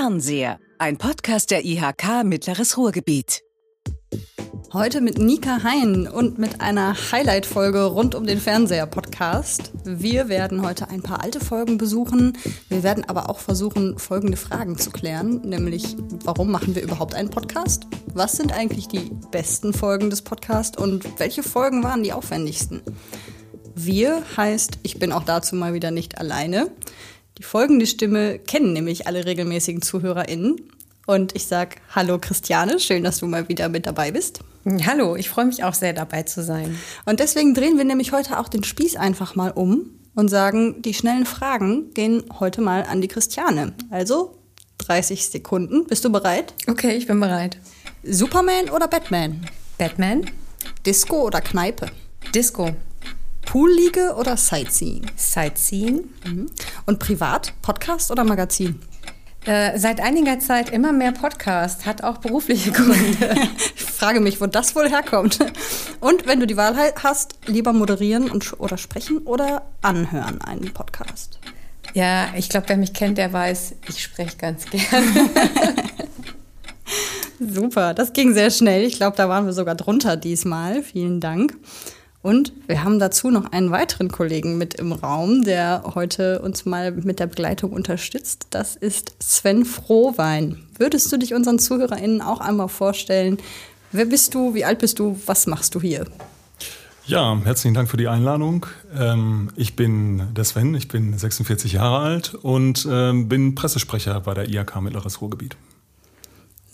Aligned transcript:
Fernseher, 0.00 0.58
ein 0.78 0.96
Podcast 0.96 1.50
der 1.50 1.62
IHK 1.62 2.24
Mittleres 2.24 2.78
Ruhrgebiet. 2.78 3.42
Heute 4.72 5.02
mit 5.02 5.18
Nika 5.18 5.62
Hein 5.62 6.08
und 6.08 6.38
mit 6.38 6.62
einer 6.62 6.96
Highlight-Folge 7.12 7.84
rund 7.84 8.14
um 8.14 8.26
den 8.26 8.40
Fernseher-Podcast. 8.40 9.72
Wir 9.84 10.30
werden 10.30 10.62
heute 10.62 10.88
ein 10.88 11.02
paar 11.02 11.22
alte 11.22 11.38
Folgen 11.38 11.76
besuchen. 11.76 12.38
Wir 12.70 12.82
werden 12.82 13.04
aber 13.10 13.28
auch 13.28 13.40
versuchen, 13.40 13.98
folgende 13.98 14.38
Fragen 14.38 14.78
zu 14.78 14.90
klären. 14.90 15.42
Nämlich, 15.42 15.98
warum 16.24 16.50
machen 16.50 16.74
wir 16.74 16.82
überhaupt 16.82 17.14
einen 17.14 17.28
Podcast? 17.28 17.86
Was 18.14 18.32
sind 18.32 18.54
eigentlich 18.54 18.88
die 18.88 19.10
besten 19.30 19.74
Folgen 19.74 20.08
des 20.08 20.22
Podcasts 20.22 20.78
und 20.78 21.20
welche 21.20 21.42
Folgen 21.42 21.84
waren 21.84 22.02
die 22.02 22.14
aufwendigsten? 22.14 22.80
Wir 23.74 24.22
heißt, 24.36 24.78
ich 24.82 24.98
bin 24.98 25.12
auch 25.12 25.24
dazu 25.24 25.56
mal 25.56 25.74
wieder 25.74 25.90
nicht 25.90 26.18
alleine. 26.18 26.70
Die 27.40 27.46
folgende 27.46 27.86
Stimme 27.86 28.38
kennen 28.38 28.74
nämlich 28.74 29.06
alle 29.06 29.24
regelmäßigen 29.24 29.80
ZuhörerInnen. 29.80 30.60
Und 31.06 31.34
ich 31.34 31.46
sage 31.46 31.76
Hallo 31.94 32.18
Christiane, 32.18 32.78
schön, 32.78 33.02
dass 33.02 33.20
du 33.20 33.26
mal 33.26 33.48
wieder 33.48 33.70
mit 33.70 33.86
dabei 33.86 34.10
bist. 34.10 34.40
Hallo, 34.86 35.16
ich 35.16 35.30
freue 35.30 35.46
mich 35.46 35.64
auch 35.64 35.72
sehr 35.72 35.94
dabei 35.94 36.24
zu 36.24 36.42
sein. 36.42 36.76
Und 37.06 37.18
deswegen 37.18 37.54
drehen 37.54 37.78
wir 37.78 37.84
nämlich 37.84 38.12
heute 38.12 38.38
auch 38.38 38.48
den 38.48 38.62
Spieß 38.62 38.96
einfach 38.96 39.36
mal 39.36 39.52
um 39.52 39.86
und 40.14 40.28
sagen, 40.28 40.82
die 40.82 40.92
schnellen 40.92 41.24
Fragen 41.24 41.94
gehen 41.94 42.24
heute 42.40 42.60
mal 42.60 42.82
an 42.82 43.00
die 43.00 43.08
Christiane. 43.08 43.72
Also 43.88 44.36
30 44.76 45.26
Sekunden. 45.28 45.86
Bist 45.86 46.04
du 46.04 46.12
bereit? 46.12 46.52
Okay, 46.66 46.94
ich 46.94 47.06
bin 47.06 47.20
bereit. 47.20 47.56
Superman 48.02 48.68
oder 48.68 48.86
Batman? 48.86 49.46
Batman? 49.78 50.26
Disco 50.84 51.22
oder 51.22 51.40
Kneipe? 51.40 51.86
Disco. 52.34 52.76
Poolliege 53.46 54.14
oder 54.16 54.36
Sightseeing? 54.36 55.06
Sightseeing. 55.16 56.04
Mhm. 56.24 56.46
Und 56.86 56.98
privat? 56.98 57.54
Podcast 57.62 58.10
oder 58.10 58.24
Magazin? 58.24 58.80
Äh, 59.46 59.78
seit 59.78 60.00
einiger 60.00 60.38
Zeit 60.38 60.68
immer 60.70 60.92
mehr 60.92 61.12
Podcast, 61.12 61.86
hat 61.86 62.04
auch 62.04 62.18
berufliche 62.18 62.72
Gründe. 62.72 63.34
ich 63.74 63.82
frage 63.82 64.20
mich, 64.20 64.40
wo 64.40 64.46
das 64.46 64.76
wohl 64.76 64.90
herkommt. 64.90 65.38
Und 66.00 66.26
wenn 66.26 66.40
du 66.40 66.46
die 66.46 66.58
Wahl 66.58 66.76
hast, 67.02 67.36
lieber 67.46 67.72
moderieren 67.72 68.30
und, 68.30 68.60
oder 68.60 68.76
sprechen 68.76 69.18
oder 69.18 69.62
anhören 69.80 70.42
einen 70.42 70.72
Podcast? 70.74 71.38
Ja, 71.94 72.28
ich 72.36 72.50
glaube, 72.50 72.68
wer 72.68 72.76
mich 72.76 72.92
kennt, 72.92 73.16
der 73.16 73.32
weiß, 73.32 73.76
ich 73.88 74.02
spreche 74.02 74.36
ganz 74.36 74.66
gern. 74.66 75.04
Super, 77.40 77.94
das 77.94 78.12
ging 78.12 78.34
sehr 78.34 78.50
schnell. 78.50 78.84
Ich 78.84 78.96
glaube, 78.96 79.16
da 79.16 79.28
waren 79.30 79.46
wir 79.46 79.54
sogar 79.54 79.74
drunter 79.74 80.16
diesmal. 80.18 80.82
Vielen 80.82 81.20
Dank. 81.20 81.56
Und 82.22 82.52
wir 82.66 82.84
haben 82.84 82.98
dazu 82.98 83.30
noch 83.30 83.50
einen 83.52 83.70
weiteren 83.70 84.10
Kollegen 84.10 84.58
mit 84.58 84.74
im 84.74 84.92
Raum, 84.92 85.42
der 85.42 85.82
heute 85.94 86.40
uns 86.40 86.66
mal 86.66 86.92
mit 86.92 87.18
der 87.18 87.26
Begleitung 87.26 87.72
unterstützt. 87.72 88.48
Das 88.50 88.76
ist 88.76 89.14
Sven 89.20 89.64
Frohwein. 89.64 90.58
Würdest 90.76 91.10
du 91.10 91.16
dich 91.16 91.32
unseren 91.32 91.58
ZuhörerInnen 91.58 92.20
auch 92.20 92.40
einmal 92.40 92.68
vorstellen? 92.68 93.38
Wer 93.92 94.04
bist 94.04 94.34
du? 94.34 94.54
Wie 94.54 94.64
alt 94.64 94.80
bist 94.80 94.98
du? 94.98 95.18
Was 95.24 95.46
machst 95.46 95.74
du 95.74 95.80
hier? 95.80 96.04
Ja, 97.06 97.36
herzlichen 97.42 97.74
Dank 97.74 97.88
für 97.88 97.96
die 97.96 98.06
Einladung. 98.06 98.66
Ähm, 98.96 99.50
ich 99.56 99.74
bin 99.74 100.34
der 100.34 100.44
Sven, 100.44 100.74
ich 100.74 100.88
bin 100.88 101.16
46 101.16 101.72
Jahre 101.72 101.98
alt 101.98 102.34
und 102.34 102.86
ähm, 102.88 103.28
bin 103.28 103.54
Pressesprecher 103.54 104.20
bei 104.20 104.34
der 104.34 104.48
IAK 104.48 104.80
Mittleres 104.82 105.20
Ruhrgebiet. 105.22 105.56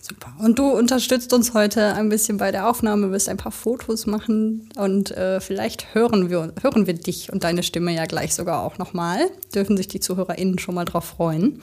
Super. 0.09 0.33
Und 0.39 0.61
du 0.61 0.69
unterstützt 0.69 1.33
uns 1.33 1.53
heute 1.53 1.95
ein 1.95 2.09
bisschen 2.09 2.37
bei 2.37 2.53
der 2.53 2.71
Aufnahme, 2.71 3.11
wirst 3.11 3.29
ein 3.29 3.39
paar 3.39 3.51
Fotos 3.51 4.07
machen 4.07 4.69
und 4.77 5.11
äh, 5.11 5.41
vielleicht 5.41 5.97
hören 5.97 6.31
wir, 6.31 6.53
hören 6.62 6.87
wir 6.87 6.95
dich 6.95 7.33
und 7.33 7.43
deine 7.43 7.65
Stimme 7.65 7.93
ja 7.93 8.05
gleich 8.05 8.33
sogar 8.33 8.62
auch 8.62 8.79
nochmal. 8.79 9.19
Dürfen 9.53 9.77
sich 9.77 9.89
die 9.89 9.99
ZuhörerInnen 9.99 10.61
schon 10.61 10.77
mal 10.77 10.84
drauf 10.84 11.07
freuen. 11.07 11.61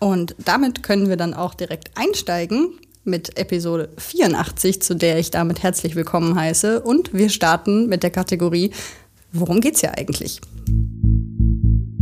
Und 0.00 0.36
damit 0.44 0.82
können 0.82 1.08
wir 1.08 1.16
dann 1.16 1.32
auch 1.32 1.54
direkt 1.54 1.92
einsteigen 1.94 2.78
mit 3.04 3.38
Episode 3.38 3.88
84, 3.96 4.82
zu 4.82 4.94
der 4.94 5.18
ich 5.18 5.30
damit 5.30 5.62
herzlich 5.62 5.94
willkommen 5.94 6.38
heiße. 6.38 6.82
Und 6.82 7.14
wir 7.14 7.30
starten 7.30 7.88
mit 7.88 8.02
der 8.02 8.10
Kategorie 8.10 8.70
Worum 9.32 9.62
geht's 9.62 9.80
hier 9.80 9.96
eigentlich? 9.96 10.42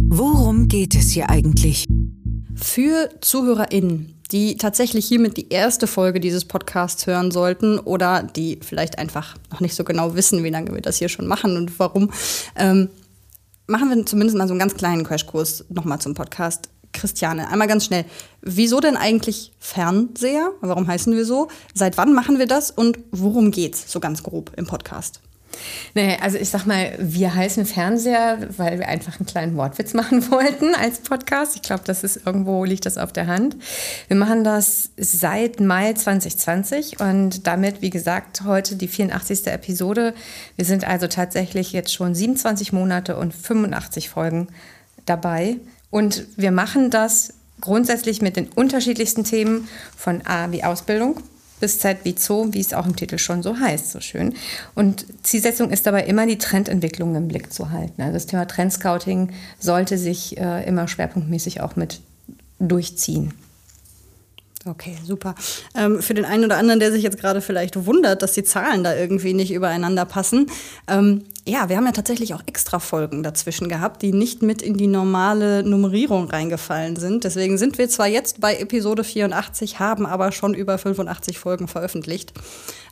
Worum 0.09 0.67
geht 0.67 0.97
es 0.97 1.11
hier 1.11 1.31
eigentlich? 1.31 1.87
Für 2.57 3.11
ZuhörerInnen, 3.21 4.16
die 4.33 4.57
tatsächlich 4.57 5.07
hiermit 5.07 5.37
die 5.37 5.49
erste 5.51 5.87
Folge 5.87 6.21
dieses 6.21 6.45
Podcasts 6.45 7.07
hören 7.07 7.31
sollten 7.31 7.79
oder 7.79 8.23
die 8.23 8.59
vielleicht 8.63 8.99
einfach 8.99 9.37
noch 9.51 9.61
nicht 9.61 9.75
so 9.75 9.85
genau 9.85 10.15
wissen, 10.15 10.43
wie 10.45 10.51
lange 10.51 10.75
wir 10.75 10.83
das 10.83 10.97
hier 10.97 11.09
schon 11.09 11.27
machen 11.27 11.57
und 11.57 11.79
warum, 11.79 12.11
ähm, 12.57 12.89
machen 13.67 13.89
wir 13.91 14.07
zumindest 14.07 14.37
mal 14.37 14.49
so 14.49 14.53
einen 14.53 14.61
ganz 14.61 14.75
kleinen 14.75 15.05
Crashkurs 15.05 15.65
nochmal 15.69 16.01
zum 16.01 16.15
Podcast. 16.15 16.71
Christiane, 16.93 17.49
einmal 17.49 17.69
ganz 17.69 17.85
schnell. 17.85 18.07
Wieso 18.41 18.81
denn 18.81 18.97
eigentlich 18.97 19.53
Fernseher? 19.59 20.53
Warum 20.61 20.87
heißen 20.87 21.15
wir 21.15 21.27
so? 21.27 21.49
Seit 21.75 21.99
wann 21.99 22.15
machen 22.15 22.39
wir 22.39 22.47
das 22.47 22.71
und 22.71 22.99
worum 23.13 23.51
geht's 23.51 23.93
so 23.93 24.01
ganz 24.01 24.23
grob 24.23 24.53
im 24.57 24.67
Podcast? 24.67 25.21
Nee, 25.95 26.17
also 26.21 26.39
ich 26.39 26.49
sag 26.49 26.67
mal, 26.67 26.95
wir 26.99 27.35
heißen 27.35 27.67
Fernseher, 27.67 28.39
weil 28.57 28.79
wir 28.79 28.89
einfach 28.89 29.19
einen 29.19 29.27
kleinen 29.27 29.57
Wortwitz 29.57 29.95
machen 29.95 30.31
wollten 30.31 30.75
als 30.75 30.99
Podcast. 31.01 31.57
Ich 31.57 31.63
glaube, 31.63 31.83
das 31.85 32.05
ist 32.05 32.27
irgendwo 32.27 32.65
liegt 32.65 32.87
das 32.87 32.99
auf 32.99 33.13
der 33.13 33.27
Hand. 33.27 33.57
Wir 34.09 34.17
machen 34.17 34.45
das 34.45 34.91
seit 34.97 35.61
Mai 35.61 35.93
2020 35.93 37.01
und 37.01 37.47
damit, 37.47 37.83
wie 37.83 37.91
gesagt, 37.91 38.43
heute 38.45 38.77
die 38.77 38.89
84. 38.89 39.47
Episode. 39.47 40.15
Wir 40.57 40.65
sind 40.65 40.87
also 40.87 41.07
tatsächlich 41.07 41.73
jetzt 41.73 41.93
schon 41.93 42.15
27 42.15 42.73
Monate 42.73 43.17
und 43.17 43.35
85 43.35 44.09
Folgen 44.09 44.49
dabei. 45.05 45.57
Und 45.91 46.27
wir 46.37 46.51
machen 46.51 46.91
das 46.91 47.35
grundsätzlich 47.61 48.21
mit 48.21 48.37
den 48.37 48.49
unterschiedlichsten 48.49 49.25
Themen 49.25 49.69
von 49.97 50.27
A 50.27 50.51
wie 50.51 50.65
Ausbildung 50.65 51.23
bis 51.61 51.79
Z 51.79 51.99
wie 52.05 52.15
Zoo, 52.19 52.49
wie 52.53 52.61
es 52.61 52.75
auch 52.75 52.87
im 52.87 52.97
Titel 52.97 53.19
schon 53.19 53.43
so 53.43 53.59
heißt, 53.59 53.91
so 53.91 54.01
schön. 54.01 54.35
Und 54.75 55.07
Zielsetzung 55.23 55.71
ist 55.71 55.87
dabei 55.87 56.05
immer, 56.05 56.27
die 56.27 56.39
Trendentwicklung 56.39 57.15
im 57.15 57.29
Blick 57.29 57.53
zu 57.53 57.71
halten. 57.71 58.03
Also 58.03 58.15
das 58.15 58.27
Thema 58.27 58.47
Trendscouting 58.47 59.31
sollte 59.59 59.99
sich 59.99 60.39
äh, 60.39 60.67
immer 60.67 60.89
schwerpunktmäßig 60.89 61.61
auch 61.61 61.77
mit 61.77 62.01
durchziehen. 62.59 63.33
Okay, 64.65 64.97
super. 65.05 65.37
Ähm, 65.77 66.03
für 66.03 66.15
den 66.15 66.25
einen 66.25 66.45
oder 66.45 66.57
anderen, 66.57 66.81
der 66.81 66.91
sich 66.91 67.05
jetzt 67.05 67.19
gerade 67.21 67.41
vielleicht 67.41 67.87
wundert, 67.87 68.23
dass 68.23 68.33
die 68.33 68.43
Zahlen 68.43 68.83
da 68.83 68.97
irgendwie 68.97 69.33
nicht 69.33 69.53
übereinander 69.53 70.05
passen. 70.05 70.51
Ähm, 70.89 71.23
ja, 71.49 71.69
wir 71.69 71.77
haben 71.77 71.87
ja 71.87 71.93
tatsächlich 71.93 72.35
auch 72.35 72.43
extra 72.47 72.81
Folgen 72.81 73.23
dazwischen 73.23 73.69
gehabt, 73.69 74.03
die 74.03 74.13
nicht 74.13 74.43
mit 74.43 74.63
in 74.63 74.77
die 74.77 74.89
normale 74.89 75.63
Nummerierung 75.63 76.29
reingefallen 76.29 76.97
sind. 76.97 77.23
Deswegen 77.23 77.57
sind 77.57 77.79
wir 77.79 77.89
zwar 77.89 78.09
jetzt 78.09 78.41
bei 78.41 78.57
Episode 78.57 79.05
84, 79.05 79.79
haben 79.79 80.07
aber 80.07 80.33
schon 80.33 80.55
über 80.55 80.77
85 80.77 81.39
Folgen 81.39 81.69
veröffentlicht. 81.69 82.33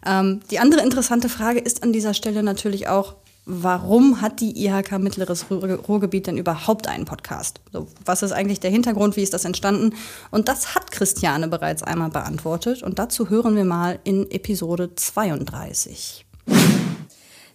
Ähm, 0.07 0.41
die 0.53 0.61
andere 0.61 0.83
interessante 0.83 1.29
Frage 1.29 1.59
ist 1.59 1.83
an 1.83 1.93
dieser 1.93 2.15
Stelle 2.15 2.45
natürlich 2.45 2.87
auch, 2.87 3.17
warum 3.45 4.21
hat 4.21 4.41
die 4.41 4.65
IHK 4.65 5.01
Mittleres 5.01 5.47
Ruhrgebiet 5.51 6.29
denn 6.29 6.39
überhaupt 6.39 6.87
einen 6.87 7.07
Podcast? 7.07 7.61
Was 8.05 8.23
ist 8.23 8.33
eigentlich 8.33 8.61
der 8.61 8.71
Hintergrund? 8.71 9.17
Wie 9.17 9.23
ist 9.23 9.35
das 9.35 9.45
entstanden? 9.45 9.95
Und 10.31 10.49
das 10.49 10.77
hat 10.77 10.93
Christiane 10.93 11.49
bereits 11.49 11.83
einmal 11.83 12.11
beantwortet. 12.11 12.85
Und 12.85 13.01
dazu 13.01 13.31
hören 13.31 13.57
wir 13.57 13.65
mal 13.65 13.99
in 14.05 14.31
Episode 14.31 14.95
32. 14.95 16.25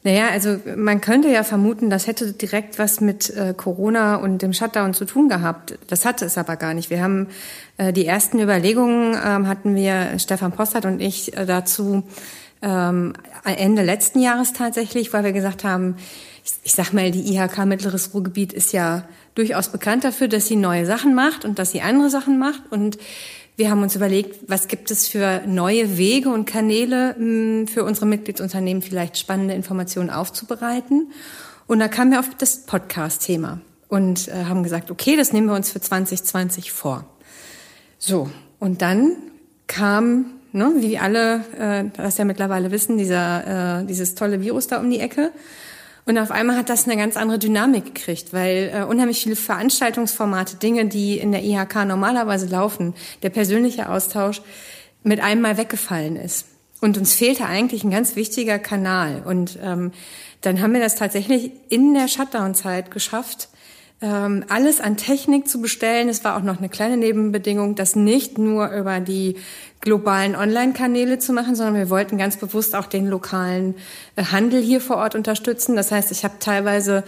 Naja, 0.04 0.30
also 0.30 0.58
man 0.78 1.02
könnte 1.02 1.28
ja 1.30 1.44
vermuten, 1.44 1.90
das 1.90 2.08
hätte 2.08 2.32
direkt 2.32 2.80
was 2.80 3.02
mit 3.02 3.36
äh, 3.36 3.54
Corona 3.56 4.16
und 4.16 4.42
dem 4.42 4.54
Shutdown 4.54 4.94
zu 4.94 5.04
tun 5.04 5.28
gehabt. 5.28 5.78
Das 5.88 6.06
hatte 6.06 6.24
es 6.24 6.38
aber 6.38 6.56
gar 6.56 6.74
nicht. 6.74 6.90
Wir 6.90 7.04
haben 7.04 7.28
äh, 7.78 7.92
die 7.92 8.06
ersten 8.06 8.40
Überlegungen 8.40 9.18
ähm, 9.22 9.48
hatten 9.48 9.76
wir, 9.76 10.18
Stefan 10.18 10.54
Postert 10.54 10.86
und 10.86 11.02
ich, 11.02 11.36
äh, 11.36 11.46
dazu 11.46 12.04
ähm, 12.62 13.14
Ende 13.44 13.84
letzten 13.84 14.22
Jahres 14.22 14.54
tatsächlich, 14.54 15.12
weil 15.12 15.26
wir 15.26 15.34
gesagt 15.34 15.66
haben, 15.66 15.96
ich, 16.46 16.54
ich 16.64 16.72
sag 16.72 16.94
mal, 16.94 17.12
die 17.12 17.36
IHK 17.36 17.66
Mittleres 17.66 18.14
Ruhrgebiet 18.14 18.54
ist 18.54 18.72
ja 18.72 19.04
durchaus 19.36 19.70
bekannt 19.70 20.06
dafür, 20.06 20.30
dass 20.30 20.48
sie 20.48 20.56
neue 20.56 20.86
Sachen 20.86 21.14
macht 21.14 21.44
und 21.44 21.60
dass 21.60 21.72
sie 21.72 21.82
andere 21.82 22.10
Sachen 22.10 22.40
macht. 22.40 22.62
Und 22.70 22.98
wir 23.60 23.70
haben 23.70 23.84
uns 23.84 23.94
überlegt, 23.94 24.50
was 24.50 24.70
gibt 24.70 24.90
es 24.90 25.10
für 25.10 25.42
neue 25.46 25.98
Wege 25.98 26.30
und 26.30 26.46
Kanäle 26.46 27.14
hm, 27.16 27.68
für 27.68 27.84
unsere 27.84 28.06
Mitgliedsunternehmen 28.06 28.82
vielleicht 28.82 29.18
spannende 29.18 29.54
Informationen 29.54 30.10
aufzubereiten. 30.10 31.12
Und 31.68 31.80
da 31.80 31.90
kamen 31.90 32.12
wir 32.12 32.20
auf 32.20 32.30
das 32.38 32.66
Podcast-Thema 32.66 33.60
und 33.90 34.30
äh, 34.30 34.46
haben 34.46 34.64
gesagt, 34.64 34.90
okay, 34.92 35.18
das 35.18 35.34
nehmen 35.34 35.48
wir 35.48 35.56
uns 35.56 35.70
für 35.70 35.82
2020 35.82 36.72
vor. 36.72 37.06
So, 37.98 38.30
und 38.60 38.82
dann 38.82 39.18
kam 39.68 40.26
ne, 40.54 40.76
wie 40.78 40.98
alle 40.98 41.44
äh, 41.60 41.84
das 41.98 42.18
ja 42.18 42.24
mittlerweile 42.24 42.72
wissen, 42.72 42.98
dieser, 42.98 43.82
äh, 43.82 43.86
dieses 43.86 44.16
tolle 44.16 44.42
Virus 44.42 44.68
da 44.68 44.80
um 44.80 44.90
die 44.90 45.02
Ecke. 45.02 45.32
Und 46.10 46.18
auf 46.18 46.32
einmal 46.32 46.58
hat 46.58 46.70
das 46.70 46.86
eine 46.86 46.98
ganz 46.98 47.18
andere 47.18 47.38
Dynamik 47.38 47.94
gekriegt, 47.94 48.34
weil 48.34 48.72
äh, 48.74 48.84
unheimlich 48.84 49.22
viele 49.22 49.36
Veranstaltungsformate, 49.36 50.56
Dinge, 50.56 50.88
die 50.88 51.20
in 51.20 51.32
der 51.32 51.44
IHK 51.44 51.86
normalerweise 51.86 52.48
laufen, 52.48 52.96
der 53.22 53.30
persönliche 53.30 53.88
Austausch 53.90 54.42
mit 55.04 55.20
einem 55.20 55.42
Mal 55.42 55.58
weggefallen 55.58 56.16
ist. 56.16 56.48
Und 56.82 56.98
uns 56.98 57.14
fehlte 57.14 57.46
eigentlich 57.46 57.84
ein 57.84 57.92
ganz 57.92 58.16
wichtiger 58.16 58.58
Kanal. 58.58 59.22
Und 59.24 59.60
ähm, 59.62 59.92
dann 60.42 60.64
haben 60.64 60.74
wir 60.74 60.80
das 60.80 60.96
tatsächlich 60.96 61.52
in 61.70 61.94
der 61.94 62.08
Shutdown-Zeit 62.08 62.90
geschafft, 62.90 63.50
ähm, 64.02 64.46
alles 64.48 64.80
an 64.80 64.96
Technik 64.96 65.50
zu 65.50 65.62
bestellen. 65.62 66.08
Es 66.08 66.24
war 66.24 66.38
auch 66.38 66.44
noch 66.44 66.60
eine 66.60 66.70
kleine 66.70 66.96
Nebenbedingung, 66.96 67.76
das 67.76 67.96
nicht 67.96 68.38
nur 68.38 68.70
über 68.72 69.00
die 69.02 69.36
globalen 69.82 70.36
Online-Kanäle 70.36 71.20
zu 71.20 71.34
machen, 71.34 71.56
sondern 71.56 71.76
wir 71.76 71.90
wollten 71.90 72.18
ganz 72.18 72.38
bewusst 72.38 72.76
auch 72.76 72.86
den 72.86 73.08
lokalen 73.08 73.76
äh, 74.16 74.24
Handel 74.26 74.62
hier 74.62 74.80
vor 74.80 74.98
Ort 74.98 75.16
unterstützen. 75.16 75.76
Das 75.76 75.92
heißt, 75.92 76.12
ich 76.12 76.24
habe 76.24 76.36
teilweise 76.40 77.04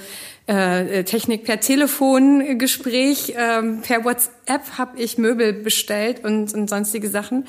äh, 0.48 1.04
Technik 1.04 1.46
per 1.46 1.60
Telefongespräch, 1.60 3.36
ähm, 3.38 3.82
per 3.82 4.04
WhatsApp 4.04 4.78
habe 4.78 5.00
ich 5.00 5.18
Möbel 5.18 5.54
bestellt 5.54 6.26
und, 6.26 6.54
und 6.54 6.70
sonstige 6.70 7.10
Sachen. 7.10 7.46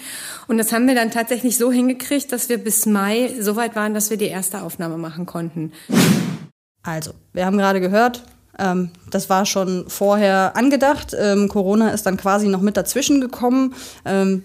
Und 0.47 0.59
das 0.59 0.73
haben 0.73 0.87
wir 0.87 0.95
dann 0.95 1.11
tatsächlich 1.11 1.57
so 1.57 1.73
hingekriegt, 1.73 2.31
dass 2.31 2.49
wir 2.49 2.59
bis 2.59 2.87
Mai 2.87 3.35
so 3.41 3.57
weit 3.57 3.75
waren, 3.75 3.95
dass 3.95 4.11
wir 4.11 4.17
die 4.17 4.27
erste 4.27 4.63
Aufnahme 4.63 4.99
machen 4.99 5.27
konnten. 5.27 5.73
Also, 6.85 7.13
wir 7.33 7.47
haben 7.47 7.59
gerade 7.59 7.81
gehört, 7.81 8.25
ähm, 8.63 8.91
das 9.11 9.29
war 9.29 9.45
schon 9.45 9.85
vorher 9.89 10.57
angedacht. 10.57 11.15
Ähm, 11.19 11.49
Corona 11.49 11.91
ist 11.91 12.07
dann 12.07 12.17
quasi 12.17 12.49
noch 12.49 12.61
mit 12.61 12.77
dazwischen 12.77 13.21
gekommen. 13.21 13.75
Ähm, 14.05 14.45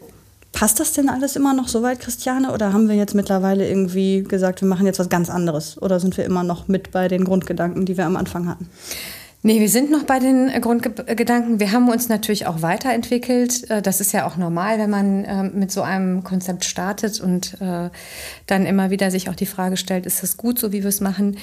passt 0.51 0.79
das 0.79 0.93
denn 0.93 1.09
alles 1.09 1.35
immer 1.35 1.53
noch 1.53 1.67
so 1.67 1.83
weit, 1.83 1.99
Christiane? 1.99 2.51
Oder 2.51 2.73
haben 2.73 2.89
wir 2.89 2.95
jetzt 2.95 3.13
mittlerweile 3.13 3.67
irgendwie 3.67 4.23
gesagt, 4.23 4.61
wir 4.61 4.67
machen 4.67 4.85
jetzt 4.85 4.99
was 4.99 5.09
ganz 5.09 5.29
anderes? 5.29 5.79
Oder 5.81 5.99
sind 5.99 6.17
wir 6.17 6.25
immer 6.25 6.43
noch 6.43 6.67
mit 6.67 6.91
bei 6.91 7.07
den 7.07 7.25
Grundgedanken, 7.25 7.85
die 7.85 7.95
wir 7.95 8.05
am 8.05 8.15
Anfang 8.15 8.47
hatten? 8.47 8.69
Nee, 9.47 9.61
wir 9.61 9.69
sind 9.69 9.89
noch 9.89 10.03
bei 10.03 10.19
den 10.19 10.49
äh, 10.49 10.59
Grundgedanken. 10.59 11.61
Wir 11.61 11.71
haben 11.71 11.87
uns 11.87 12.09
natürlich 12.09 12.47
auch 12.47 12.63
weiterentwickelt. 12.63 13.69
Äh, 13.69 13.81
das 13.81 14.01
ist 14.01 14.11
ja 14.11 14.27
auch 14.27 14.35
normal, 14.35 14.77
wenn 14.77 14.89
man 14.89 15.23
ähm, 15.25 15.51
mit 15.53 15.71
so 15.71 15.83
einem 15.83 16.25
Konzept 16.25 16.65
startet 16.65 17.21
und 17.21 17.53
äh, 17.61 17.89
dann 18.45 18.65
immer 18.65 18.89
wieder 18.89 19.09
sich 19.09 19.29
auch 19.29 19.35
die 19.35 19.45
Frage 19.45 19.77
stellt, 19.77 20.05
ist 20.05 20.21
das 20.21 20.35
gut, 20.35 20.59
so 20.59 20.73
wie 20.73 20.83
wir 20.83 20.89
es 20.89 20.99
machen? 20.99 21.37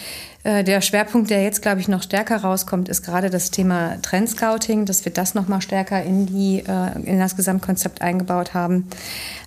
Der 0.47 0.83
Schwerpunkt, 0.83 1.31
der 1.31 1.43
jetzt, 1.43 1.63
glaube 1.63 1.81
ich, 1.81 1.89
noch 1.89 2.03
stärker 2.03 2.37
rauskommt, 2.37 2.91
ist 2.91 3.03
gerade 3.03 3.31
das 3.31 3.51
Thema 3.51 3.97
Trendscouting, 4.03 4.85
dass 4.85 5.07
wir 5.07 5.13
das 5.13 5.35
noch 5.35 5.49
mal 5.49 5.63
stärker 5.63 6.03
in, 6.03 6.27
die, 6.27 6.63
in 7.05 7.19
das 7.19 7.35
Gesamtkonzept 7.35 8.03
eingebaut 8.03 8.53
haben. 8.53 8.87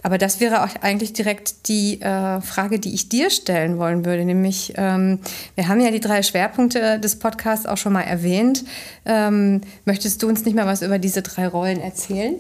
Aber 0.07 0.17
das 0.17 0.39
wäre 0.39 0.63
auch 0.63 0.69
eigentlich 0.81 1.11
direkt 1.11 1.67
die 1.67 1.99
Frage, 1.99 2.79
die 2.79 2.93
ich 2.93 3.09
dir 3.09 3.29
stellen 3.29 3.77
wollen 3.77 4.05
würde, 4.05 4.23
nämlich 4.23 4.73
ähm, 4.77 5.19
wir 5.55 5.67
haben 5.67 5.81
ja 5.81 5.91
die 5.91 5.99
drei 5.99 6.23
Schwerpunkte 6.23 6.99
des 6.99 7.19
Podcasts 7.19 7.65
auch 7.65 7.77
schon 7.77 7.91
mal 7.93 8.03
erwähnt 8.03 8.37
erwähnt. 8.37 8.63
Ähm, 9.05 9.61
möchtest 9.85 10.21
du 10.21 10.27
uns 10.27 10.45
nicht 10.45 10.55
mal 10.55 10.65
was 10.65 10.81
über 10.81 10.99
diese 10.99 11.21
drei 11.21 11.47
Rollen 11.47 11.79
erzählen? 11.79 12.35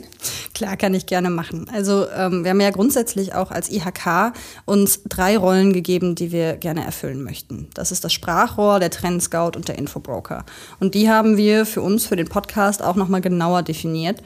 Klar, 0.53 0.77
kann 0.77 0.93
ich 0.93 1.05
gerne 1.05 1.29
machen. 1.29 1.67
Also 1.73 2.07
ähm, 2.09 2.43
wir 2.43 2.51
haben 2.51 2.61
ja 2.61 2.71
grundsätzlich 2.71 3.33
auch 3.33 3.51
als 3.51 3.71
IHK 3.71 4.33
uns 4.65 5.01
drei 5.07 5.37
Rollen 5.37 5.73
gegeben, 5.73 6.15
die 6.15 6.31
wir 6.31 6.57
gerne 6.57 6.83
erfüllen 6.83 7.23
möchten. 7.23 7.69
Das 7.73 7.91
ist 7.91 8.03
das 8.03 8.13
Sprachrohr, 8.13 8.79
der 8.79 8.89
Trendscout 8.89 9.51
und 9.55 9.67
der 9.67 9.77
Infobroker. 9.77 10.45
Und 10.79 10.95
die 10.95 11.09
haben 11.09 11.37
wir 11.37 11.65
für 11.65 11.81
uns, 11.81 12.05
für 12.05 12.15
den 12.15 12.27
Podcast 12.27 12.81
auch 12.81 12.95
nochmal 12.95 13.21
genauer 13.21 13.63
definiert. 13.63 14.21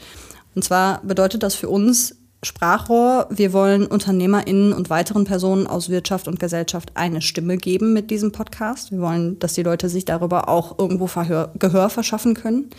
Und 0.56 0.64
zwar 0.64 1.02
bedeutet 1.04 1.44
das 1.44 1.56
für 1.56 1.70
uns, 1.70 2.16
Sprachrohr. 2.44 3.28
Wir 3.30 3.54
wollen 3.54 3.86
UnternehmerInnen 3.86 4.74
und 4.74 4.90
weiteren 4.90 5.26
Personen 5.26 5.68
aus 5.68 5.90
Wirtschaft 5.90 6.28
und 6.28 6.40
Gesellschaft 6.40 6.92
eine 6.96 7.22
Stimme 7.22 7.58
geben 7.58 7.94
mit 7.94 8.10
diesem 8.10 8.32
Podcast. 8.32 8.92
Wir 8.92 9.00
wollen, 9.00 9.38
dass 9.38 9.54
die 9.54 9.62
Leute 9.64 9.90
sich 9.90 10.06
darüber 10.06 10.50
auch 10.50 10.80
irgendwo 10.80 11.06
Verhör, 11.06 11.52
Gehör 11.60 11.90
verschaffen 11.90 12.34
können. 12.34 12.72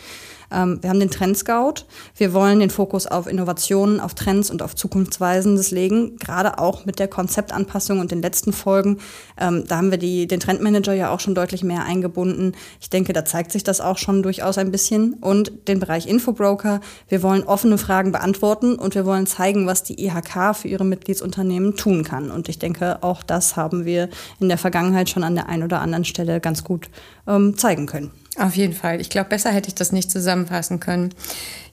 Ähm, 0.52 0.78
wir 0.82 0.90
haben 0.90 1.00
den 1.00 1.10
Trend 1.10 1.36
Scout. 1.36 1.86
Wir 2.16 2.32
wollen 2.32 2.60
den 2.60 2.70
Fokus 2.70 3.06
auf 3.06 3.26
Innovationen, 3.26 4.00
auf 4.00 4.14
Trends 4.14 4.50
und 4.50 4.62
auf 4.62 4.74
Zukunftsweisendes 4.74 5.70
legen, 5.70 6.16
gerade 6.18 6.58
auch 6.58 6.84
mit 6.84 6.98
der 6.98 7.08
Konzeptanpassung 7.08 8.00
und 8.00 8.10
den 8.10 8.22
letzten 8.22 8.52
Folgen. 8.52 8.98
Ähm, 9.38 9.64
da 9.66 9.76
haben 9.76 9.90
wir 9.90 9.98
die, 9.98 10.26
den 10.26 10.40
Trendmanager 10.40 10.92
ja 10.92 11.10
auch 11.10 11.20
schon 11.20 11.34
deutlich 11.34 11.64
mehr 11.64 11.84
eingebunden. 11.84 12.52
Ich 12.80 12.90
denke, 12.90 13.12
da 13.12 13.24
zeigt 13.24 13.52
sich 13.52 13.64
das 13.64 13.80
auch 13.80 13.98
schon 13.98 14.22
durchaus 14.22 14.58
ein 14.58 14.70
bisschen. 14.70 15.14
Und 15.14 15.52
den 15.68 15.80
Bereich 15.80 16.06
Infobroker. 16.06 16.80
Wir 17.08 17.22
wollen 17.22 17.44
offene 17.44 17.78
Fragen 17.78 18.12
beantworten 18.12 18.74
und 18.76 18.94
wir 18.94 19.06
wollen 19.06 19.26
zeigen, 19.26 19.66
was 19.66 19.82
die 19.82 20.04
IHK 20.04 20.54
für 20.54 20.68
ihre 20.68 20.84
Mitgliedsunternehmen 20.84 21.76
tun 21.76 22.04
kann. 22.04 22.30
Und 22.30 22.48
ich 22.48 22.58
denke, 22.58 23.02
auch 23.02 23.22
das 23.22 23.56
haben 23.56 23.84
wir 23.84 24.08
in 24.40 24.48
der 24.48 24.58
Vergangenheit 24.58 25.10
schon 25.10 25.24
an 25.24 25.34
der 25.34 25.48
einen 25.48 25.62
oder 25.62 25.80
anderen 25.80 26.04
Stelle 26.04 26.40
ganz 26.40 26.64
gut 26.64 26.88
ähm, 27.26 27.56
zeigen 27.56 27.86
können. 27.86 28.10
Auf 28.38 28.56
jeden 28.56 28.72
Fall. 28.72 29.00
Ich 29.00 29.10
glaube, 29.10 29.28
besser 29.28 29.50
hätte 29.50 29.68
ich 29.68 29.74
das 29.74 29.92
nicht 29.92 30.10
zusammenfassen 30.10 30.80
können. 30.80 31.10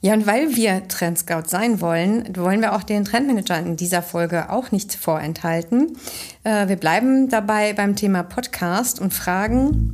Ja, 0.01 0.13
und 0.13 0.27
weil 0.27 0.55
wir 0.55 0.87
Trendscout 0.89 1.47
sein 1.47 1.79
wollen, 1.79 2.35
wollen 2.35 2.59
wir 2.59 2.75
auch 2.75 2.83
den 2.83 3.05
Trendmanager 3.05 3.57
in 3.59 3.77
dieser 3.77 4.01
Folge 4.01 4.49
auch 4.49 4.71
nicht 4.71 4.93
vorenthalten. 4.93 5.97
Äh, 6.43 6.67
wir 6.67 6.75
bleiben 6.75 7.29
dabei 7.29 7.71
beim 7.73 7.95
Thema 7.95 8.23
Podcast 8.23 8.99
und 8.99 9.13
fragen, 9.13 9.93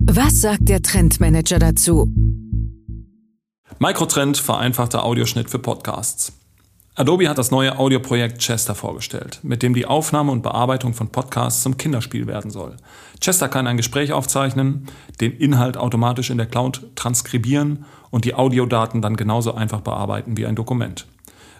was 0.00 0.40
sagt 0.40 0.68
der 0.68 0.80
Trendmanager 0.80 1.58
dazu? 1.58 2.10
Microtrend 3.78 4.38
vereinfachter 4.38 5.04
Audioschnitt 5.04 5.50
für 5.50 5.58
Podcasts. 5.58 6.32
Adobe 6.98 7.28
hat 7.28 7.36
das 7.36 7.50
neue 7.50 7.78
Audioprojekt 7.78 8.38
Chester 8.38 8.74
vorgestellt, 8.74 9.40
mit 9.42 9.62
dem 9.62 9.74
die 9.74 9.84
Aufnahme 9.84 10.32
und 10.32 10.42
Bearbeitung 10.42 10.94
von 10.94 11.10
Podcasts 11.10 11.62
zum 11.62 11.76
Kinderspiel 11.76 12.26
werden 12.26 12.50
soll. 12.50 12.74
Chester 13.20 13.50
kann 13.50 13.66
ein 13.66 13.76
Gespräch 13.76 14.14
aufzeichnen, 14.14 14.86
den 15.20 15.32
Inhalt 15.32 15.76
automatisch 15.76 16.30
in 16.30 16.38
der 16.38 16.46
Cloud 16.46 16.86
transkribieren 16.94 17.84
und 18.08 18.24
die 18.24 18.34
Audiodaten 18.34 19.02
dann 19.02 19.16
genauso 19.16 19.52
einfach 19.54 19.82
bearbeiten 19.82 20.38
wie 20.38 20.46
ein 20.46 20.56
Dokument. 20.56 21.06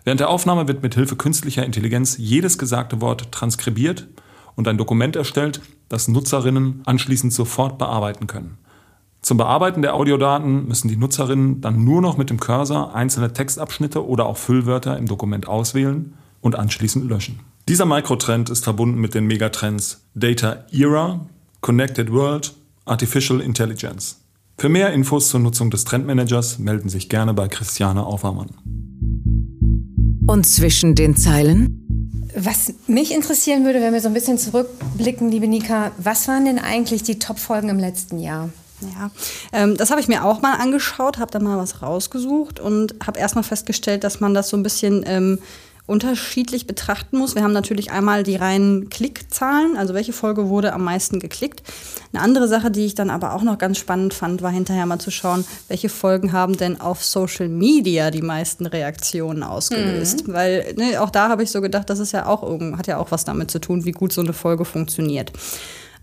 Während 0.05 0.21
der 0.21 0.31
Aufnahme 0.31 0.69
wird 0.69 0.83
mit 0.83 0.95
Hilfe 0.95 1.17
künstlicher 1.17 1.67
Intelligenz 1.67 2.17
jedes 2.17 2.57
gesagte 2.57 3.03
Wort 3.03 3.31
transkribiert 3.31 4.09
und 4.55 4.67
ein 4.67 4.79
Dokument 4.79 5.17
erstellt, 5.17 5.61
das 5.91 6.09
Nutzerinnen 6.09 6.81
anschließend 6.87 7.35
sofort 7.35 7.77
bearbeiten 7.77 8.27
können. 8.27 8.57
Zum 9.27 9.39
Bearbeiten 9.39 9.83
der 9.83 9.95
Audiodaten 9.95 10.69
müssen 10.69 10.87
die 10.87 10.95
Nutzerinnen 10.95 11.61
dann 11.61 11.83
nur 11.83 12.01
noch 12.01 12.17
mit 12.17 12.31
dem 12.31 12.39
Cursor 12.39 12.95
einzelne 12.95 13.33
Textabschnitte 13.33 14.07
oder 14.07 14.25
auch 14.25 14.37
Füllwörter 14.37 14.97
im 14.97 15.07
Dokument 15.07 15.49
auswählen 15.49 16.15
und 16.41 16.55
anschließend 16.55 17.09
löschen. 17.09 17.41
Dieser 17.69 17.87
Mikrotrend 17.87 18.51
ist 18.51 18.63
verbunden 18.63 19.01
mit 19.01 19.15
den 19.15 19.27
Megatrends 19.27 20.05
Data 20.15 20.65
Era, 20.71 21.27
Connected 21.61 22.13
World, 22.13 22.55
Artificial 22.85 23.41
Intelligence. 23.41 24.21
Für 24.59 24.69
mehr 24.69 24.93
Infos 24.93 25.29
zur 25.29 25.41
Nutzung 25.41 25.73
des 25.73 25.85
Trendmanagers 25.85 26.61
melden 26.61 26.89
sich 26.89 27.09
gerne 27.09 27.35
bei 27.35 27.49
Christiane 27.49 28.07
Aufermann. 28.07 28.51
Und 30.29 30.47
zwischen 30.47 30.95
den 30.95 31.17
Zeilen? 31.17 32.31
Was 32.37 32.73
mich 32.87 33.13
interessieren 33.13 33.65
würde, 33.65 33.81
wenn 33.81 33.93
wir 33.93 34.01
so 34.01 34.07
ein 34.07 34.15
bisschen 34.15 34.39
zurückblicken, 34.39 35.33
liebe 35.33 35.49
Nika, 35.49 35.91
was 35.99 36.29
waren 36.29 36.45
denn 36.45 36.61
eigentlich 36.61 37.03
die 37.03 37.19
Top-Folgen 37.19 37.71
im 37.71 37.81
letzten 37.81 38.21
Jahr? 38.21 38.51
Ja, 38.81 39.11
ähm, 39.53 39.77
das 39.77 39.91
habe 39.91 40.01
ich 40.01 40.09
mir 40.09 40.25
auch 40.25 40.43
mal 40.43 40.55
angeschaut, 40.55 41.19
habe 41.19 41.31
da 41.31 41.39
mal 41.39 41.59
was 41.59 41.83
rausgesucht 41.83 42.61
und 42.61 42.95
habe 43.07 43.19
erstmal 43.19 43.45
festgestellt, 43.45 44.05
dass 44.05 44.21
man 44.21 44.35
das 44.35 44.51
so 44.51 44.57
ein 44.57 44.63
bisschen 44.63 45.03
ähm, 45.07 45.39
unterschiedlich 45.87 46.67
betrachten 46.67 47.17
muss. 47.17 47.35
Wir 47.37 47.43
haben 47.43 47.53
natürlich 47.53 47.93
einmal 47.93 48.25
die 48.25 48.37
reinen 48.37 48.91
Klickzahlen, 48.91 49.77
also 49.77 49.95
welche 49.95 50.13
Folge 50.13 50.49
wurde 50.49 50.73
am 50.73 50.83
meisten 50.83 51.21
geklickt. 51.21 51.63
Eine 52.13 52.23
andere 52.23 52.49
Sache, 52.49 52.71
die 52.71 52.85
ich 52.85 52.95
dann 52.95 53.09
aber 53.09 53.35
auch 53.35 53.43
noch 53.43 53.59
ganz 53.59 53.79
spannend 53.79 54.13
fand, 54.13 54.43
war 54.43 54.51
hinterher 54.51 54.87
mal 54.87 54.99
zu 54.99 55.11
schauen, 55.11 55.45
welche 55.69 55.89
Folgen 55.89 56.33
haben 56.33 56.57
denn 56.57 56.81
auf 56.81 57.05
Social 57.05 57.49
Media 57.49 58.11
die 58.11 58.23
meisten 58.23 58.67
Reaktionen 58.67 59.43
ausgelöst. 59.43 60.27
Mhm. 60.27 60.33
Weil 60.33 60.75
ne, 60.77 61.01
auch 61.01 61.11
da 61.11 61.29
habe 61.29 61.45
ich 61.45 61.51
so 61.51 61.61
gedacht, 61.61 61.89
das 61.89 62.01
ist 62.01 62.13
ja 62.13 62.27
auch 62.27 62.47
hat 62.77 62.89
ja 62.89 62.99
auch 62.99 63.11
was 63.11 63.25
damit 63.25 63.51
zu 63.51 63.61
tun, 63.61 63.85
wie 63.85 63.93
gut 63.93 64.13
so 64.13 64.23
eine 64.23 64.33
Folge 64.33 64.65
funktioniert. 64.65 65.33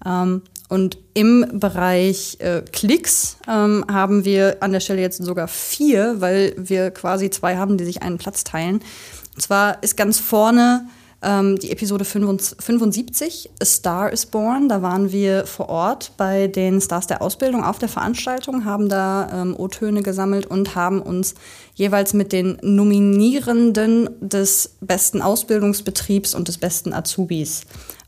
Ähm, 0.06 0.42
und 0.70 0.98
im 1.14 1.46
Bereich 1.54 2.38
äh, 2.40 2.62
Klicks 2.62 3.38
ähm, 3.48 3.86
haben 3.92 4.26
wir 4.26 4.58
an 4.62 4.72
der 4.72 4.80
Stelle 4.80 5.02
jetzt 5.02 5.24
sogar 5.24 5.48
vier, 5.48 6.16
weil 6.20 6.54
wir 6.58 6.92
quasi 6.92 7.30
zwei 7.30 7.58
haben, 7.58 7.78
die 7.78 7.86
sich 7.86 8.02
einen 8.02 8.18
Platz 8.18 8.44
teilen. 8.44 8.82
Und 9.36 9.42
zwar 9.42 9.82
ist 9.84 9.98
ganz 9.98 10.20
vorne 10.20 10.88
ähm, 11.24 11.58
die 11.58 11.72
Episode 11.72 12.06
75, 12.06 13.50
A 13.62 13.66
Star 13.66 14.12
is 14.12 14.26
Born. 14.26 14.68
Da 14.70 14.82
waren 14.82 15.12
wir 15.12 15.46
vor 15.46 15.70
Ort 15.70 16.12
bei 16.18 16.48
den 16.48 16.82
Stars 16.82 17.08
der 17.08 17.22
Ausbildung 17.22 17.64
auf 17.64 17.80
der 17.80 17.90
Veranstaltung, 17.90 18.66
haben 18.66 18.90
da 18.90 19.30
ähm, 19.34 19.56
O-Töne 19.58 20.04
gesammelt 20.04 20.46
und 20.46 20.76
haben 20.76 21.02
uns 21.02 21.36
jeweils 21.76 22.14
mit 22.14 22.32
den 22.32 22.58
Nominierenden 22.62 24.10
des 24.20 24.76
besten 24.82 25.22
Ausbildungsbetriebs 25.22 26.36
und 26.36 26.48
des 26.48 26.58
besten 26.58 26.94
Azubis 26.94 27.64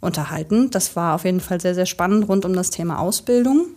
unterhalten. 0.06 0.70
Das 0.72 0.96
war 0.96 1.16
auf 1.16 1.26
jeden 1.26 1.40
Fall 1.40 1.60
sehr, 1.60 1.76
sehr 1.76 1.86
spannend 1.86 2.28
rund 2.30 2.46
um 2.46 2.54
das 2.54 2.70
Thema 2.70 3.00
Ausbildung. 3.00 3.68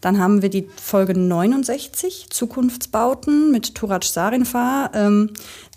Dann 0.00 0.18
haben 0.18 0.40
wir 0.40 0.48
die 0.48 0.68
Folge 0.82 1.18
69, 1.18 2.28
Zukunftsbauten 2.30 3.50
mit 3.50 3.74
Turaj 3.74 4.06
Sarinfar. 4.06 4.90
Ähm, 4.94 5.30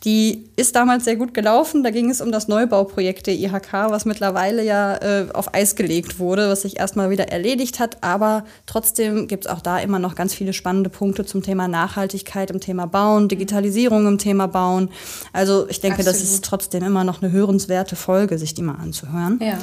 die 0.05 0.49
ist 0.55 0.75
damals 0.75 1.05
sehr 1.05 1.15
gut 1.15 1.33
gelaufen. 1.33 1.83
Da 1.83 1.89
ging 1.89 2.09
es 2.09 2.21
um 2.21 2.31
das 2.31 2.47
Neubauprojekt 2.47 3.27
der 3.27 3.35
IHK, 3.35 3.89
was 3.89 4.05
mittlerweile 4.05 4.63
ja 4.63 4.95
äh, 4.97 5.27
auf 5.33 5.53
Eis 5.53 5.75
gelegt 5.75 6.19
wurde, 6.19 6.49
was 6.49 6.63
sich 6.63 6.79
erstmal 6.79 7.09
wieder 7.09 7.29
erledigt 7.29 7.79
hat. 7.79 7.97
Aber 8.01 8.45
trotzdem 8.65 9.27
gibt 9.27 9.45
es 9.45 9.51
auch 9.51 9.61
da 9.61 9.79
immer 9.79 9.99
noch 9.99 10.15
ganz 10.15 10.33
viele 10.33 10.53
spannende 10.53 10.89
Punkte 10.89 11.25
zum 11.25 11.41
Thema 11.41 11.67
Nachhaltigkeit 11.67 12.51
im 12.51 12.59
Thema 12.59 12.85
Bauen, 12.85 13.27
Digitalisierung 13.27 14.07
im 14.07 14.17
Thema 14.17 14.47
Bauen. 14.47 14.89
Also 15.31 15.67
ich 15.69 15.79
denke, 15.79 15.99
Absolut. 15.99 16.21
das 16.21 16.23
ist 16.23 16.45
trotzdem 16.45 16.83
immer 16.83 17.03
noch 17.03 17.21
eine 17.21 17.31
hörenswerte 17.31 17.95
Folge, 17.95 18.37
sich 18.37 18.53
die 18.53 18.61
mal 18.61 18.75
anzuhören. 18.75 19.39
Ja. 19.41 19.57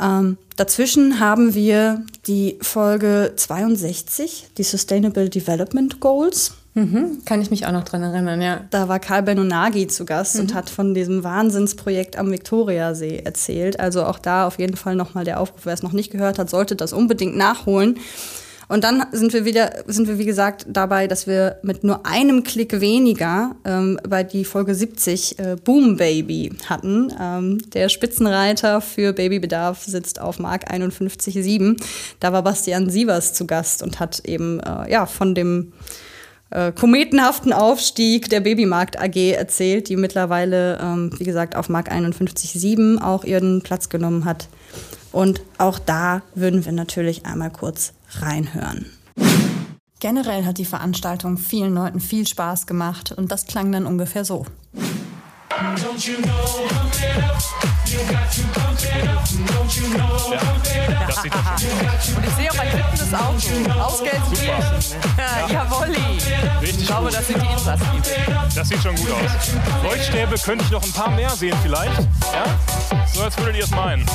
Ähm, 0.00 0.38
dazwischen 0.56 1.20
haben 1.20 1.54
wir 1.54 2.04
die 2.26 2.58
Folge 2.62 3.32
62, 3.36 4.48
die 4.56 4.62
Sustainable 4.62 5.28
Development 5.28 6.00
Goals. 6.00 6.54
Mhm, 6.74 7.22
kann 7.24 7.42
ich 7.42 7.50
mich 7.50 7.66
auch 7.66 7.72
noch 7.72 7.82
dran 7.84 8.02
erinnern, 8.02 8.40
ja. 8.40 8.60
Da 8.70 8.88
war 8.88 9.00
Karl 9.00 9.24
Benonagi 9.24 9.88
zu 9.88 10.04
Gast 10.04 10.36
mhm. 10.36 10.42
und 10.42 10.54
hat 10.54 10.70
von 10.70 10.94
diesem 10.94 11.24
Wahnsinnsprojekt 11.24 12.16
am 12.16 12.30
Viktoriasee 12.30 13.22
erzählt. 13.24 13.80
Also 13.80 14.04
auch 14.04 14.20
da 14.20 14.46
auf 14.46 14.58
jeden 14.58 14.76
Fall 14.76 14.94
nochmal 14.94 15.24
der 15.24 15.40
Aufruf, 15.40 15.66
wer 15.66 15.74
es 15.74 15.82
noch 15.82 15.92
nicht 15.92 16.12
gehört 16.12 16.38
hat, 16.38 16.48
sollte 16.48 16.76
das 16.76 16.92
unbedingt 16.92 17.36
nachholen. 17.36 17.98
Und 18.70 18.84
dann 18.84 19.04
sind 19.10 19.32
wir 19.32 19.44
wieder, 19.44 19.82
sind 19.88 20.06
wir 20.06 20.16
wie 20.18 20.24
gesagt 20.24 20.64
dabei, 20.68 21.08
dass 21.08 21.26
wir 21.26 21.56
mit 21.64 21.82
nur 21.82 22.06
einem 22.06 22.44
Klick 22.44 22.80
weniger 22.80 23.56
ähm, 23.64 23.98
bei 24.08 24.22
die 24.22 24.44
Folge 24.44 24.76
70 24.76 25.40
äh, 25.40 25.56
Boom 25.56 25.96
Baby 25.96 26.52
hatten. 26.66 27.12
Ähm, 27.20 27.58
der 27.72 27.88
Spitzenreiter 27.88 28.80
für 28.80 29.12
Babybedarf 29.12 29.82
sitzt 29.82 30.20
auf 30.20 30.38
Mark 30.38 30.70
51,7. 30.70 31.82
Da 32.20 32.32
war 32.32 32.44
Bastian 32.44 32.88
Sievers 32.88 33.32
zu 33.32 33.44
Gast 33.44 33.82
und 33.82 33.98
hat 33.98 34.20
eben 34.24 34.60
äh, 34.60 34.88
ja 34.88 35.06
von 35.06 35.34
dem 35.34 35.72
äh, 36.50 36.70
kometenhaften 36.70 37.52
Aufstieg 37.52 38.30
der 38.30 38.38
Babymarkt 38.38 39.00
AG 39.00 39.32
erzählt, 39.32 39.88
die 39.88 39.96
mittlerweile, 39.96 40.78
ähm, 40.80 41.10
wie 41.18 41.24
gesagt, 41.24 41.56
auf 41.56 41.70
Mark 41.70 41.90
51,7 41.90 43.02
auch 43.02 43.24
ihren 43.24 43.62
Platz 43.62 43.88
genommen 43.88 44.26
hat. 44.26 44.46
Und 45.10 45.42
auch 45.58 45.80
da 45.80 46.22
würden 46.36 46.64
wir 46.64 46.70
natürlich 46.70 47.26
einmal 47.26 47.50
kurz 47.50 47.94
reinhören. 48.10 48.86
Generell 50.00 50.46
hat 50.46 50.58
die 50.58 50.64
Veranstaltung 50.64 51.36
vielen 51.36 51.74
Leuten 51.74 52.00
viel 52.00 52.26
Spaß 52.26 52.66
gemacht 52.66 53.12
und 53.12 53.30
das 53.30 53.46
klang 53.46 53.70
dann 53.70 53.86
ungefähr 53.86 54.24
so. 54.24 54.46
Don't 55.50 56.06
you 56.06 56.16
know, 56.22 57.79
ja, 57.90 58.00
das 61.06 61.22
sieht 61.22 61.34
doch 61.34 61.42
schon 61.58 62.16
Und 62.16 62.24
ich 62.26 62.34
sehe 62.34 62.50
auch 62.50 62.58
ein 62.58 62.70
fittendes 62.70 63.14
Auto 63.14 63.80
aus 63.80 64.02
Gelsenkirchen. 64.02 65.00
Ja, 65.16 65.48
Jawolli. 65.48 66.18
Richtig 66.60 66.80
ich 66.80 66.86
glaube, 66.86 67.08
gut. 67.08 67.16
das 67.16 67.26
sind 67.26 67.42
die 67.42 67.46
Insatzgeber. 67.46 68.48
Das 68.54 68.68
sieht 68.68 68.82
schon 68.82 68.96
gut 68.96 69.10
aus. 69.10 69.30
Leuchtstäbe 69.82 70.38
könnte 70.38 70.64
ich 70.64 70.70
noch 70.70 70.82
ein 70.82 70.92
paar 70.92 71.10
mehr 71.10 71.30
sehen 71.30 71.56
vielleicht. 71.62 72.00
Ja? 72.32 72.44
So 73.12 73.22
als 73.22 73.36
würdet 73.38 73.56
ihr 73.56 73.64
es 73.64 73.70
meinen. 73.70 74.06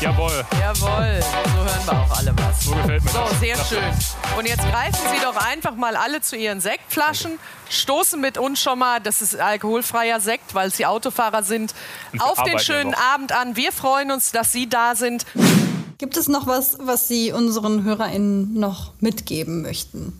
Jawohl. 0.00 0.44
Jawohl. 0.60 1.20
So 1.20 1.58
hören 1.58 1.86
wir 1.86 1.92
auch 1.92 2.18
alle 2.18 2.34
was. 2.38 2.64
So 2.64 2.74
gefällt 2.74 3.04
mir 3.04 3.10
so, 3.10 3.18
das. 3.18 3.30
So, 3.30 3.36
sehr 3.36 3.56
das 3.56 3.68
schön. 3.68 4.38
Und 4.38 4.46
jetzt 4.46 4.62
greifen 4.70 5.00
Sie 5.12 5.20
doch 5.20 5.36
einfach 5.36 5.74
mal 5.74 5.96
alle 5.96 6.20
zu 6.20 6.36
Ihren 6.36 6.60
Sektflaschen, 6.60 7.38
stoßen 7.68 8.20
mit 8.20 8.38
uns 8.38 8.60
schon 8.60 8.78
mal, 8.78 9.00
das 9.00 9.22
ist 9.22 9.38
alkoholfreier 9.38 10.20
Sekt, 10.20 10.54
weil 10.54 10.72
Sie 10.72 10.86
Autofahrer 10.86 11.42
sind, 11.42 11.74
auf 12.20 12.42
den 12.44 12.58
schönen 12.60 12.94
Abend 12.94 13.07
an. 13.32 13.56
Wir 13.56 13.72
freuen 13.72 14.10
uns, 14.10 14.32
dass 14.32 14.52
Sie 14.52 14.68
da 14.68 14.94
sind. 14.94 15.24
Gibt 15.98 16.16
es 16.16 16.28
noch 16.28 16.46
was, 16.46 16.78
was 16.80 17.08
Sie 17.08 17.32
unseren 17.32 17.84
HörerInnen 17.84 18.54
noch 18.54 18.92
mitgeben 19.00 19.62
möchten? 19.62 20.12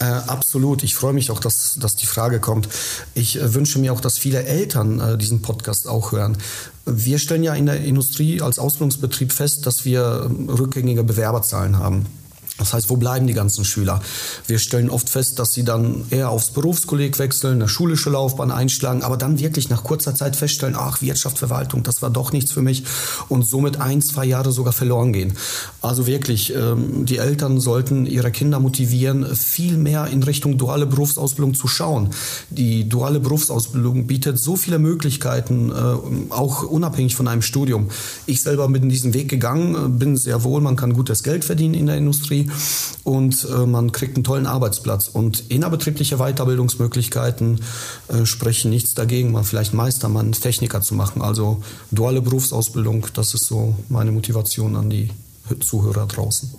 Äh, 0.00 0.04
absolut. 0.04 0.82
Ich 0.84 0.94
freue 0.94 1.12
mich 1.12 1.30
auch, 1.30 1.40
dass, 1.40 1.74
dass 1.80 1.96
die 1.96 2.06
Frage 2.06 2.40
kommt. 2.40 2.68
Ich 3.14 3.40
äh, 3.40 3.54
wünsche 3.54 3.78
mir 3.78 3.92
auch, 3.92 4.00
dass 4.00 4.16
viele 4.16 4.44
Eltern 4.44 5.00
äh, 5.00 5.18
diesen 5.18 5.42
Podcast 5.42 5.88
auch 5.88 6.12
hören. 6.12 6.38
Wir 6.86 7.18
stellen 7.18 7.42
ja 7.42 7.54
in 7.54 7.66
der 7.66 7.80
Industrie 7.80 8.40
als 8.40 8.58
Ausbildungsbetrieb 8.58 9.32
fest, 9.32 9.66
dass 9.66 9.84
wir 9.84 10.26
ähm, 10.26 10.48
rückgängige 10.48 11.02
Bewerberzahlen 11.02 11.78
haben. 11.78 12.06
Das 12.58 12.74
heißt, 12.74 12.90
wo 12.90 12.96
bleiben 12.96 13.26
die 13.26 13.34
ganzen 13.34 13.64
Schüler? 13.64 14.00
Wir 14.46 14.58
stellen 14.58 14.90
oft 14.90 15.08
fest, 15.08 15.38
dass 15.38 15.52
sie 15.52 15.64
dann 15.64 16.04
eher 16.10 16.30
aufs 16.30 16.50
Berufskolleg 16.50 17.18
wechseln, 17.18 17.54
eine 17.54 17.68
schulische 17.68 18.10
Laufbahn 18.10 18.50
einschlagen, 18.50 19.02
aber 19.02 19.16
dann 19.16 19.38
wirklich 19.38 19.70
nach 19.70 19.84
kurzer 19.84 20.14
Zeit 20.14 20.34
feststellen, 20.34 20.74
ach, 20.76 21.00
Wirtschaftsverwaltung, 21.00 21.84
das 21.84 22.02
war 22.02 22.10
doch 22.10 22.32
nichts 22.32 22.50
für 22.50 22.62
mich 22.62 22.82
und 23.28 23.46
somit 23.46 23.80
ein, 23.80 24.02
zwei 24.02 24.24
Jahre 24.24 24.50
sogar 24.50 24.72
verloren 24.72 25.12
gehen. 25.12 25.34
Also 25.80 26.06
wirklich, 26.06 26.52
ähm, 26.54 27.06
die 27.06 27.18
Eltern 27.18 27.60
sollten 27.60 28.06
ihre 28.06 28.32
Kinder 28.32 28.58
motivieren, 28.58 29.36
viel 29.36 29.76
mehr 29.76 30.08
in 30.08 30.22
Richtung 30.24 30.58
duale 30.58 30.86
Berufsausbildung 30.86 31.54
zu 31.54 31.68
schauen. 31.68 32.10
Die 32.50 32.88
duale 32.88 33.20
Berufsausbildung 33.20 34.08
bietet 34.08 34.38
so 34.38 34.56
viele 34.56 34.80
Möglichkeiten, 34.80 35.70
äh, 35.70 36.32
auch 36.32 36.64
unabhängig 36.64 37.14
von 37.14 37.28
einem 37.28 37.42
Studium. 37.42 37.88
Ich 38.26 38.42
selber 38.42 38.68
bin 38.68 38.88
diesen 38.88 39.14
Weg 39.14 39.28
gegangen, 39.28 39.98
bin 39.98 40.16
sehr 40.16 40.42
wohl, 40.42 40.60
man 40.60 40.74
kann 40.74 40.92
gutes 40.92 41.22
Geld 41.22 41.44
verdienen 41.44 41.74
in 41.74 41.86
der 41.86 41.96
Industrie 41.96 42.47
und 43.04 43.46
äh, 43.50 43.66
man 43.66 43.92
kriegt 43.92 44.16
einen 44.16 44.24
tollen 44.24 44.46
Arbeitsplatz. 44.46 45.08
Und 45.08 45.50
innerbetriebliche 45.50 46.18
Weiterbildungsmöglichkeiten 46.18 47.60
äh, 48.08 48.26
sprechen 48.26 48.70
nichts 48.70 48.94
dagegen, 48.94 49.32
mal 49.32 49.44
vielleicht 49.44 49.74
Meistermann, 49.74 50.32
Techniker 50.32 50.80
zu 50.80 50.94
machen. 50.94 51.22
Also 51.22 51.62
duale 51.90 52.22
Berufsausbildung, 52.22 53.06
das 53.14 53.34
ist 53.34 53.46
so 53.46 53.74
meine 53.88 54.12
Motivation 54.12 54.76
an 54.76 54.90
die 54.90 55.10
Zuhörer 55.60 56.06
draußen. 56.06 56.50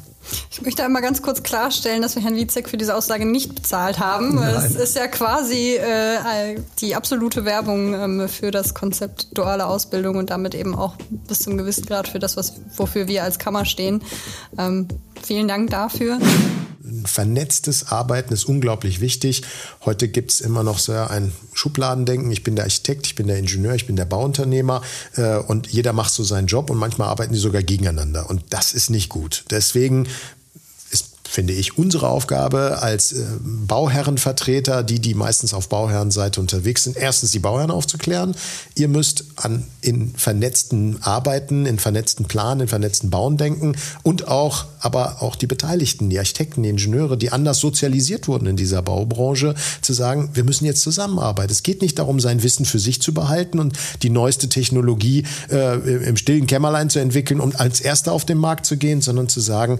Ich 0.51 0.61
möchte 0.61 0.83
einmal 0.83 1.01
ganz 1.01 1.21
kurz 1.21 1.43
klarstellen, 1.43 2.01
dass 2.01 2.15
wir 2.15 2.21
Herrn 2.21 2.35
Wietzek 2.35 2.69
für 2.69 2.77
diese 2.77 2.95
Aussage 2.95 3.25
nicht 3.25 3.55
bezahlt 3.55 3.99
haben. 3.99 4.35
Nein. 4.35 4.55
Es 4.55 4.75
ist 4.75 4.95
ja 4.95 5.07
quasi 5.07 5.75
äh, 5.75 6.59
die 6.79 6.95
absolute 6.95 7.45
Werbung 7.45 7.93
ähm, 7.93 8.29
für 8.29 8.51
das 8.51 8.73
Konzept 8.73 9.37
duale 9.37 9.65
Ausbildung 9.65 10.17
und 10.17 10.29
damit 10.29 10.55
eben 10.55 10.75
auch 10.75 10.95
bis 11.09 11.39
zum 11.39 11.57
gewissen 11.57 11.85
Grad 11.85 12.07
für 12.07 12.19
das, 12.19 12.37
was, 12.37 12.53
wofür 12.75 13.07
wir 13.07 13.23
als 13.23 13.39
Kammer 13.39 13.65
stehen. 13.65 14.03
Ähm, 14.57 14.87
vielen 15.25 15.47
Dank 15.47 15.69
dafür 15.69 16.19
vernetztes 17.05 17.91
Arbeiten 17.91 18.33
ist 18.33 18.45
unglaublich 18.45 19.01
wichtig. 19.01 19.43
Heute 19.85 20.07
gibt 20.07 20.31
es 20.31 20.41
immer 20.41 20.63
noch 20.63 20.79
so 20.79 20.93
ein 20.93 21.31
Schubladendenken. 21.53 22.31
Ich 22.31 22.43
bin 22.43 22.55
der 22.55 22.65
Architekt, 22.65 23.07
ich 23.07 23.15
bin 23.15 23.27
der 23.27 23.37
Ingenieur, 23.37 23.75
ich 23.75 23.87
bin 23.87 23.95
der 23.95 24.05
Bauunternehmer 24.05 24.81
äh, 25.15 25.37
und 25.37 25.67
jeder 25.67 25.93
macht 25.93 26.13
so 26.13 26.23
seinen 26.23 26.47
Job 26.47 26.69
und 26.69 26.77
manchmal 26.77 27.09
arbeiten 27.09 27.33
die 27.33 27.39
sogar 27.39 27.63
gegeneinander. 27.63 28.29
Und 28.29 28.43
das 28.49 28.73
ist 28.73 28.89
nicht 28.89 29.09
gut. 29.09 29.43
Deswegen 29.49 30.07
finde 31.29 31.53
ich, 31.53 31.77
unsere 31.77 32.09
Aufgabe 32.09 32.81
als 32.81 33.11
äh, 33.11 33.23
Bauherrenvertreter, 33.39 34.81
die, 34.81 34.99
die 34.99 35.13
meistens 35.13 35.53
auf 35.53 35.69
Bauherrenseite 35.69 36.41
unterwegs 36.41 36.85
sind, 36.85 36.97
erstens 36.97 37.31
die 37.31 37.39
Bauherren 37.39 37.69
aufzuklären. 37.69 38.35
Ihr 38.73 38.87
müsst 38.87 39.25
an, 39.35 39.63
in 39.81 40.15
vernetzten 40.15 41.03
Arbeiten, 41.03 41.67
in 41.67 41.77
vernetzten 41.77 42.25
Planen, 42.25 42.61
in 42.61 42.67
vernetzten 42.67 43.11
Bauen 43.11 43.37
denken 43.37 43.75
und 44.01 44.27
auch, 44.27 44.65
aber 44.79 45.21
auch 45.21 45.35
die 45.35 45.45
Beteiligten, 45.45 46.09
die 46.09 46.17
Architekten, 46.17 46.63
die 46.63 46.69
Ingenieure, 46.69 47.15
die 47.15 47.31
anders 47.31 47.59
sozialisiert 47.59 48.27
wurden 48.27 48.47
in 48.47 48.55
dieser 48.55 48.81
Baubranche, 48.81 49.53
zu 49.81 49.93
sagen, 49.93 50.31
wir 50.33 50.43
müssen 50.43 50.65
jetzt 50.65 50.81
zusammenarbeiten. 50.81 51.51
Es 51.51 51.61
geht 51.61 51.83
nicht 51.83 51.99
darum, 51.99 52.19
sein 52.19 52.41
Wissen 52.41 52.65
für 52.65 52.79
sich 52.79 53.03
zu 53.03 53.13
behalten 53.13 53.59
und 53.59 53.77
die 54.01 54.09
neueste 54.09 54.49
Technologie 54.49 55.25
äh, 55.51 55.75
im 55.75 56.17
stillen 56.17 56.47
Kämmerlein 56.47 56.89
zu 56.89 56.97
entwickeln 56.97 57.39
und 57.39 57.59
als 57.59 57.81
Erster 57.81 58.13
auf 58.13 58.25
den 58.25 58.39
Markt 58.39 58.65
zu 58.65 58.77
gehen, 58.77 59.01
sondern 59.01 59.29
zu 59.29 59.41
sagen, 59.41 59.79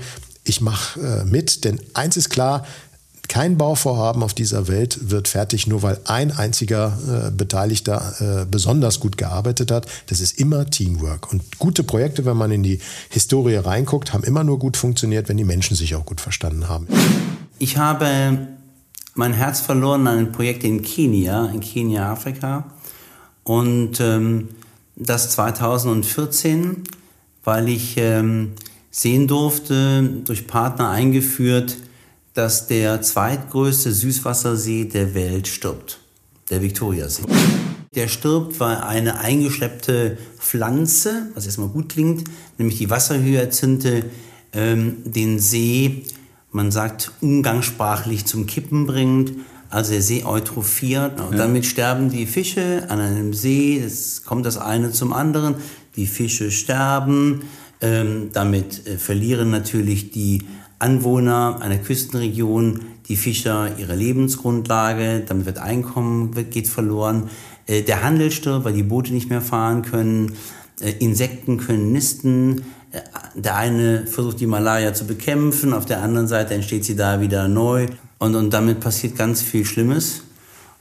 ich 0.50 0.62
mache 0.62 1.00
äh, 1.00 1.25
mit, 1.25 1.63
denn 1.63 1.79
eins 1.94 2.18
ist 2.18 2.29
klar, 2.29 2.65
kein 3.29 3.58
Bauvorhaben 3.58 4.24
auf 4.24 4.34
dieser 4.34 4.68
Welt 4.68 5.12
wird 5.12 5.27
fertig, 5.27 5.68
nur 5.68 5.84
weil 5.84 6.00
ein 6.06 6.32
einziger 6.32 7.27
äh, 7.27 7.32
Beteiligter 7.32 8.41
äh, 8.41 8.46
besonders 8.50 9.00
gut 9.00 9.18
gearbeitet 9.18 9.70
hat. 9.70 9.86
Das 10.08 10.20
ist 10.20 10.39
immer 10.39 10.68
Teamwork. 10.68 11.32
Und 11.32 11.60
gute 11.60 11.84
Projekte, 11.84 12.25
wenn 12.25 12.36
man 12.36 12.50
in 12.50 12.63
die 12.63 12.79
Historie 13.10 13.56
reinguckt, 13.58 14.13
haben 14.13 14.24
immer 14.24 14.44
nur 14.44 14.58
gut 14.58 14.75
funktioniert, 14.75 15.29
wenn 15.29 15.38
die 15.38 15.44
Menschen 15.44 15.77
sich 15.77 15.94
auch 15.94 16.06
gut 16.06 16.20
verstanden 16.20 16.68
haben. 16.68 16.88
Ich 17.60 17.77
habe 17.77 18.48
mein 19.13 19.34
Herz 19.34 19.60
verloren 19.60 20.08
an 20.08 20.18
ein 20.18 20.32
Projekt 20.32 20.63
in 20.63 20.82
Kenia, 20.82 21.46
in 21.53 21.60
Kenia, 21.60 22.12
Afrika. 22.12 22.72
Und 23.44 24.00
ähm, 24.00 24.50
das 24.96 25.29
2014, 25.32 26.84
weil 27.44 27.70
ich 27.70 27.96
ähm, 27.98 28.53
sehen 28.91 29.27
durfte, 29.27 30.10
durch 30.25 30.48
Partner 30.48 30.89
eingeführt, 30.89 31.77
dass 32.34 32.67
der 32.67 33.01
zweitgrößte 33.01 33.91
Süßwassersee 33.91 34.86
der 34.86 35.13
Welt 35.13 35.48
stirbt, 35.48 36.00
der 36.50 36.62
Viktoriasee. 36.62 37.24
Der 37.96 38.08
stirbt, 38.08 38.60
weil 38.60 38.77
eine 38.77 39.19
eingeschleppte 39.19 40.17
Pflanze, 40.38 41.27
was 41.34 41.46
erstmal 41.46 41.69
gut 41.69 41.89
klingt, 41.89 42.25
nämlich 42.58 42.77
die 42.77 42.89
Wasserhyazinthe, 42.89 44.05
ähm, 44.53 44.98
den 45.05 45.39
See, 45.39 46.03
man 46.51 46.72
sagt 46.72 47.12
umgangssprachlich 47.22 48.25
zum 48.25 48.46
Kippen 48.46 48.86
bringt, 48.86 49.34
also 49.69 49.91
der 49.91 50.01
See 50.01 50.24
eutrophiert. 50.24 51.19
Und 51.19 51.34
ja. 51.34 51.39
damit 51.39 51.65
sterben 51.65 52.10
die 52.10 52.25
Fische 52.25 52.86
an 52.89 53.00
einem 53.00 53.34
See, 53.34 53.79
es 53.79 54.24
kommt 54.24 54.46
das 54.46 54.58
eine 54.58 54.91
zum 54.91 55.13
anderen, 55.13 55.55
die 55.96 56.08
Fische 56.08 56.51
sterben, 56.51 57.41
ähm, 57.81 58.29
damit 58.33 58.88
äh, 58.88 58.98
verlieren 58.98 59.50
natürlich 59.50 60.12
die 60.12 60.43
Anwohner 60.79 61.59
einer 61.62 61.77
Küstenregion, 61.77 62.81
die 63.07 63.15
Fischer 63.15 63.77
ihre 63.77 63.95
Lebensgrundlage, 63.95 65.24
damit 65.27 65.45
wird 65.45 65.57
Einkommen 65.57 66.33
geht 66.50 66.67
verloren. 66.67 67.29
Äh, 67.67 67.81
der 67.83 68.03
Handel 68.03 68.31
stirbt, 68.31 68.65
weil 68.65 68.74
die 68.74 68.83
Boote 68.83 69.13
nicht 69.13 69.29
mehr 69.29 69.41
fahren 69.41 69.81
können. 69.81 70.33
Äh, 70.79 70.93
Insekten 71.00 71.57
können 71.57 71.91
nisten. 71.91 72.63
Äh, 72.91 73.01
der 73.36 73.55
eine 73.55 74.07
versucht 74.07 74.39
die 74.39 74.48
Malaria 74.48 74.93
zu 74.93 75.05
bekämpfen, 75.05 75.74
auf 75.74 75.86
der 75.86 76.01
anderen 76.01 76.27
Seite 76.27 76.53
entsteht 76.53 76.86
sie 76.86 76.95
da 76.95 77.21
wieder 77.21 77.48
neu. 77.48 77.88
Und, 78.17 78.36
und 78.36 78.51
damit 78.51 78.79
passiert 78.79 79.15
ganz 79.15 79.41
viel 79.41 79.65
Schlimmes. 79.65 80.24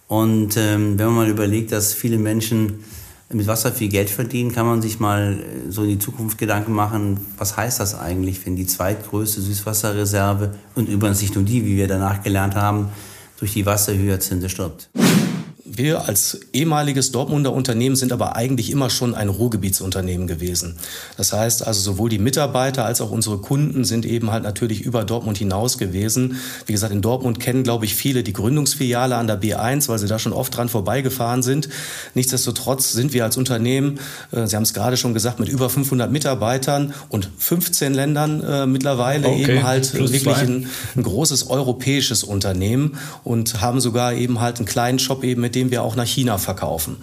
Und 0.08 0.56
ähm, 0.56 0.98
wenn 0.98 1.06
man 1.06 1.14
mal 1.14 1.28
überlegt, 1.28 1.70
dass 1.72 1.92
viele 1.92 2.18
Menschen 2.18 2.84
mit 3.32 3.46
Wasser 3.46 3.72
viel 3.72 3.88
Geld 3.88 4.08
verdienen, 4.08 4.52
kann 4.52 4.66
man 4.66 4.80
sich 4.80 5.00
mal 5.00 5.38
äh, 5.38 5.70
so 5.70 5.82
in 5.82 5.90
die 5.90 5.98
Zukunft 5.98 6.38
Gedanken 6.38 6.72
machen, 6.72 7.20
was 7.36 7.56
heißt 7.56 7.80
das 7.80 7.94
eigentlich, 7.94 8.44
wenn 8.46 8.56
die 8.56 8.66
zweitgrößte 8.66 9.40
Süßwasserreserve 9.40 10.54
und 10.74 10.88
übrigens 10.88 11.20
nicht 11.20 11.34
nur 11.34 11.44
die, 11.44 11.64
wie 11.64 11.76
wir 11.76 11.88
danach 11.88 12.22
gelernt 12.22 12.54
haben, 12.54 12.88
durch 13.38 13.52
die 13.52 13.66
Wasserhyazinthe 13.66 14.48
stirbt. 14.48 14.88
Wir 15.78 16.08
als 16.08 16.40
ehemaliges 16.52 17.12
Dortmunder 17.12 17.52
Unternehmen 17.52 17.94
sind 17.94 18.12
aber 18.12 18.34
eigentlich 18.34 18.72
immer 18.72 18.90
schon 18.90 19.14
ein 19.14 19.28
Ruhrgebietsunternehmen 19.28 20.26
gewesen. 20.26 20.76
Das 21.16 21.32
heißt 21.32 21.64
also 21.64 21.80
sowohl 21.80 22.10
die 22.10 22.18
Mitarbeiter 22.18 22.84
als 22.84 23.00
auch 23.00 23.12
unsere 23.12 23.38
Kunden 23.38 23.84
sind 23.84 24.04
eben 24.04 24.32
halt 24.32 24.42
natürlich 24.42 24.80
über 24.80 25.04
Dortmund 25.04 25.38
hinaus 25.38 25.78
gewesen. 25.78 26.36
Wie 26.66 26.72
gesagt, 26.72 26.92
in 26.92 27.00
Dortmund 27.00 27.38
kennen, 27.38 27.62
glaube 27.62 27.84
ich, 27.84 27.94
viele 27.94 28.24
die 28.24 28.32
Gründungsfiliale 28.32 29.14
an 29.14 29.28
der 29.28 29.40
B1, 29.40 29.88
weil 29.88 30.00
sie 30.00 30.08
da 30.08 30.18
schon 30.18 30.32
oft 30.32 30.56
dran 30.56 30.68
vorbeigefahren 30.68 31.44
sind. 31.44 31.68
Nichtsdestotrotz 32.14 32.90
sind 32.90 33.12
wir 33.12 33.22
als 33.22 33.36
Unternehmen, 33.36 34.00
äh, 34.32 34.48
Sie 34.48 34.56
haben 34.56 34.64
es 34.64 34.74
gerade 34.74 34.96
schon 34.96 35.14
gesagt, 35.14 35.38
mit 35.38 35.48
über 35.48 35.70
500 35.70 36.10
Mitarbeitern 36.10 36.92
und 37.08 37.30
15 37.38 37.94
Ländern 37.94 38.42
äh, 38.42 38.66
mittlerweile 38.66 39.28
okay, 39.28 39.42
eben 39.42 39.62
halt 39.62 39.94
wirklich 39.94 40.26
ein, 40.26 40.66
ein 40.96 41.02
großes 41.04 41.48
europäisches 41.48 42.24
Unternehmen 42.24 42.98
und 43.22 43.60
haben 43.60 43.80
sogar 43.80 44.14
eben 44.14 44.40
halt 44.40 44.56
einen 44.56 44.66
kleinen 44.66 44.98
Shop 44.98 45.22
eben, 45.22 45.40
mit 45.40 45.54
dem 45.54 45.67
den 45.68 45.70
wir 45.70 45.82
auch 45.82 45.96
nach 45.96 46.06
China 46.06 46.38
verkaufen. 46.38 46.96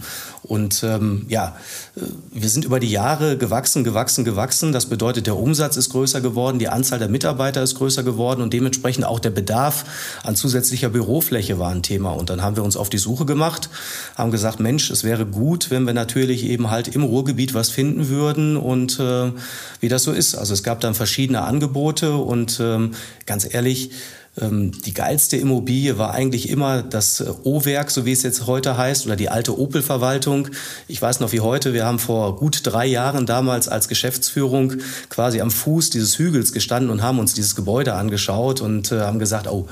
Und 0.43 0.83
ähm, 0.83 1.25
ja, 1.27 1.55
äh, 1.95 2.01
wir 2.31 2.49
sind 2.49 2.65
über 2.65 2.79
die 2.79 2.89
Jahre 2.89 3.37
gewachsen, 3.37 3.83
gewachsen, 3.83 4.25
gewachsen. 4.25 4.71
Das 4.71 4.87
bedeutet, 4.87 5.27
der 5.27 5.37
Umsatz 5.37 5.77
ist 5.77 5.89
größer 5.89 6.21
geworden, 6.21 6.59
die 6.59 6.67
Anzahl 6.67 6.99
der 6.99 7.09
Mitarbeiter 7.09 7.63
ist 7.63 7.75
größer 7.75 8.03
geworden 8.03 8.41
und 8.41 8.53
dementsprechend 8.53 9.05
auch 9.05 9.19
der 9.19 9.31
Bedarf 9.31 9.85
an 10.23 10.35
zusätzlicher 10.35 10.89
Bürofläche 10.89 11.57
war 11.57 11.71
ein 11.71 11.83
Thema. 11.83 12.11
Und 12.11 12.29
dann 12.29 12.41
haben 12.41 12.55
wir 12.55 12.63
uns 12.63 12.77
auf 12.77 12.89
die 12.89 12.97
Suche 12.97 13.25
gemacht, 13.25 13.69
haben 14.15 14.31
gesagt, 14.31 14.59
Mensch, 14.59 14.89
es 14.89 15.03
wäre 15.03 15.25
gut, 15.25 15.71
wenn 15.71 15.85
wir 15.85 15.93
natürlich 15.93 16.43
eben 16.45 16.69
halt 16.69 16.87
im 16.87 17.03
Ruhrgebiet 17.03 17.53
was 17.53 17.69
finden 17.69 18.09
würden 18.09 18.57
und 18.57 18.99
äh, 18.99 19.31
wie 19.79 19.89
das 19.89 20.03
so 20.03 20.11
ist. 20.11 20.35
Also 20.35 20.53
es 20.53 20.63
gab 20.63 20.79
dann 20.79 20.93
verschiedene 20.93 21.41
Angebote 21.41 22.17
und 22.17 22.59
ähm, 22.61 22.91
ganz 23.25 23.51
ehrlich, 23.51 23.91
die 24.37 24.93
geilste 24.93 25.37
Immobilie 25.37 25.97
war 25.97 26.13
eigentlich 26.13 26.49
immer 26.49 26.83
das 26.83 27.21
äh, 27.21 27.31
O-Werk, 27.43 27.89
so 27.89 28.05
wie 28.05 28.11
es 28.11 28.21
jetzt 28.21 28.47
heute 28.47 28.77
heißt, 28.77 29.05
oder 29.05 29.15
die 29.15 29.29
alte 29.29 29.57
Opel-Verwaltung. 29.57 30.49
Ich 30.89 31.01
weiß 31.01 31.21
noch 31.21 31.31
wie 31.31 31.39
heute, 31.39 31.73
wir 31.73 31.85
haben 31.85 31.99
vor 31.99 32.35
gut 32.35 32.61
drei 32.63 32.85
Jahren 32.85 33.25
damals 33.25 33.69
als 33.69 33.87
Geschäftsführung 33.87 34.73
quasi 35.09 35.39
am 35.39 35.51
Fuß 35.51 35.89
dieses 35.89 36.19
Hügels 36.19 36.51
gestanden 36.51 36.89
und 36.89 37.01
haben 37.01 37.19
uns 37.19 37.33
dieses 37.33 37.55
Gebäude 37.55 37.93
angeschaut 37.93 38.59
und 38.59 38.91
äh, 38.91 39.01
haben 39.01 39.19
gesagt, 39.19 39.47
oh, 39.47 39.67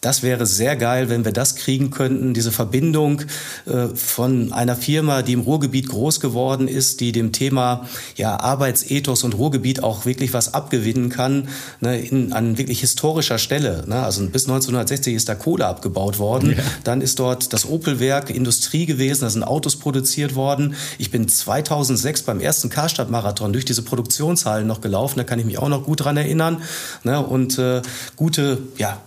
das 0.00 0.22
wäre 0.22 0.46
sehr 0.46 0.76
geil, 0.76 1.10
wenn 1.10 1.26
wir 1.26 1.32
das 1.32 1.56
kriegen 1.56 1.90
könnten, 1.90 2.32
diese 2.32 2.52
Verbindung 2.52 3.22
äh, 3.66 3.88
von 3.94 4.52
einer 4.52 4.74
Firma, 4.74 5.20
die 5.20 5.34
im 5.34 5.40
Ruhrgebiet 5.40 5.88
groß 5.88 6.20
geworden 6.20 6.68
ist, 6.68 7.00
die 7.00 7.12
dem 7.12 7.32
Thema 7.32 7.86
ja, 8.16 8.40
Arbeitsethos 8.40 9.24
und 9.24 9.34
Ruhrgebiet 9.34 9.82
auch 9.82 10.06
wirklich 10.06 10.32
was 10.32 10.54
abgewinnen 10.54 11.10
kann, 11.10 11.48
ne, 11.80 12.00
in, 12.00 12.32
an 12.32 12.56
wirklich 12.56 12.80
historischer 12.80 13.36
Stelle. 13.36 13.84
Ne? 13.86 14.02
Also 14.02 14.26
bis 14.26 14.44
1960 14.44 15.14
ist 15.14 15.28
da 15.28 15.34
Kohle 15.34 15.66
abgebaut 15.66 16.18
worden. 16.18 16.54
Ja. 16.56 16.64
Dann 16.84 17.02
ist 17.02 17.18
dort 17.18 17.52
das 17.52 17.68
Opelwerk 17.68 18.30
Industrie 18.30 18.86
gewesen, 18.86 19.22
da 19.22 19.30
sind 19.30 19.42
Autos 19.42 19.76
produziert 19.76 20.34
worden. 20.34 20.76
Ich 20.98 21.10
bin 21.10 21.28
2006 21.28 22.22
beim 22.22 22.40
ersten 22.40 22.70
Karstadt-Marathon 22.70 23.52
durch 23.52 23.66
diese 23.66 23.82
Produktionshallen 23.82 24.66
noch 24.66 24.80
gelaufen, 24.80 25.18
da 25.18 25.24
kann 25.24 25.38
ich 25.38 25.44
mich 25.44 25.58
auch 25.58 25.68
noch 25.68 25.84
gut 25.84 26.04
dran 26.04 26.16
erinnern. 26.16 26.62
Ne? 27.04 27.20
Und 27.20 27.58
äh, 27.58 27.82
gute, 28.16 28.58
ja, 28.78 29.00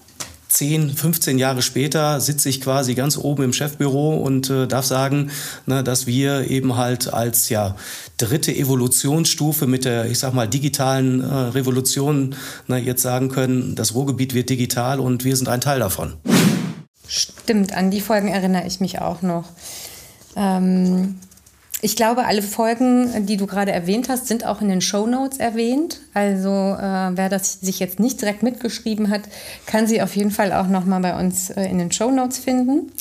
10, 0.53 0.91
15 0.91 1.39
Jahre 1.39 1.63
später 1.63 2.22
sitze 2.22 2.48
ich 2.48 2.62
quasi 2.62 2.93
ganz 2.93 3.17
oben 3.17 3.41
im 3.41 3.53
Chefbüro 3.53 4.17
und 4.17 4.51
äh, 4.51 4.67
darf 4.67 4.86
sagen, 4.86 5.31
ne, 5.65 5.83
dass 5.83 6.05
wir 6.05 6.48
eben 6.48 6.77
halt 6.77 7.12
als 7.12 7.50
ja 7.50 7.75
dritte 8.17 8.55
Evolutionsstufe 8.55 9.65
mit 9.65 9.83
der, 9.83 10.05
ich 10.12 10.19
sag 10.19 10.36
mal, 10.36 10.48
digitalen 10.48 11.22
äh, 11.22 11.25
Revolution 11.25 12.36
ne, 12.67 12.77
jetzt 12.77 13.01
sagen 13.01 13.29
können, 13.29 13.74
das 13.74 13.95
Ruhrgebiet 13.95 14.36
wird 14.36 14.51
digital 14.51 15.00
und 15.00 15.24
wir 15.24 15.36
sind 15.36 15.50
ein 15.50 15.60
Teil 15.60 15.79
davon. 15.79 16.13
Stimmt, 17.07 17.74
an 17.74 17.89
die 17.89 18.01
Folgen 18.01 18.27
erinnere 18.27 18.68
ich 18.68 18.79
mich 18.79 19.01
auch 19.01 19.24
noch. 19.24 19.46
Ähm, 20.35 21.16
ich 21.83 21.98
glaube, 21.98 22.25
alle 22.25 22.41
Folgen, 22.41 23.25
die 23.25 23.35
du 23.35 23.46
gerade 23.46 23.74
erwähnt 23.74 24.07
hast, 24.07 24.27
sind 24.27 24.46
auch 24.46 24.61
in 24.61 24.69
den 24.69 24.79
Show 24.79 25.05
Notes 25.05 25.37
erwähnt. 25.37 26.00
Also 26.13 26.50
äh, 26.50 27.11
wer 27.13 27.27
das 27.27 27.59
sich 27.59 27.79
jetzt 27.79 28.00
nicht 28.00 28.22
direkt 28.22 28.41
mitgeschrieben 28.41 29.09
hat, 29.09 29.24
kann 29.65 29.85
sie 29.85 30.01
auf 30.01 30.15
jeden 30.15 30.31
Fall 30.31 30.53
auch 30.53 30.67
noch 30.67 30.85
mal 30.85 31.01
bei 31.01 31.19
uns 31.19 31.50
äh, 31.50 31.65
in 31.65 31.79
den 31.79 31.91
Show 31.91 32.09
Notes 32.09 32.39
finden. 32.39 32.91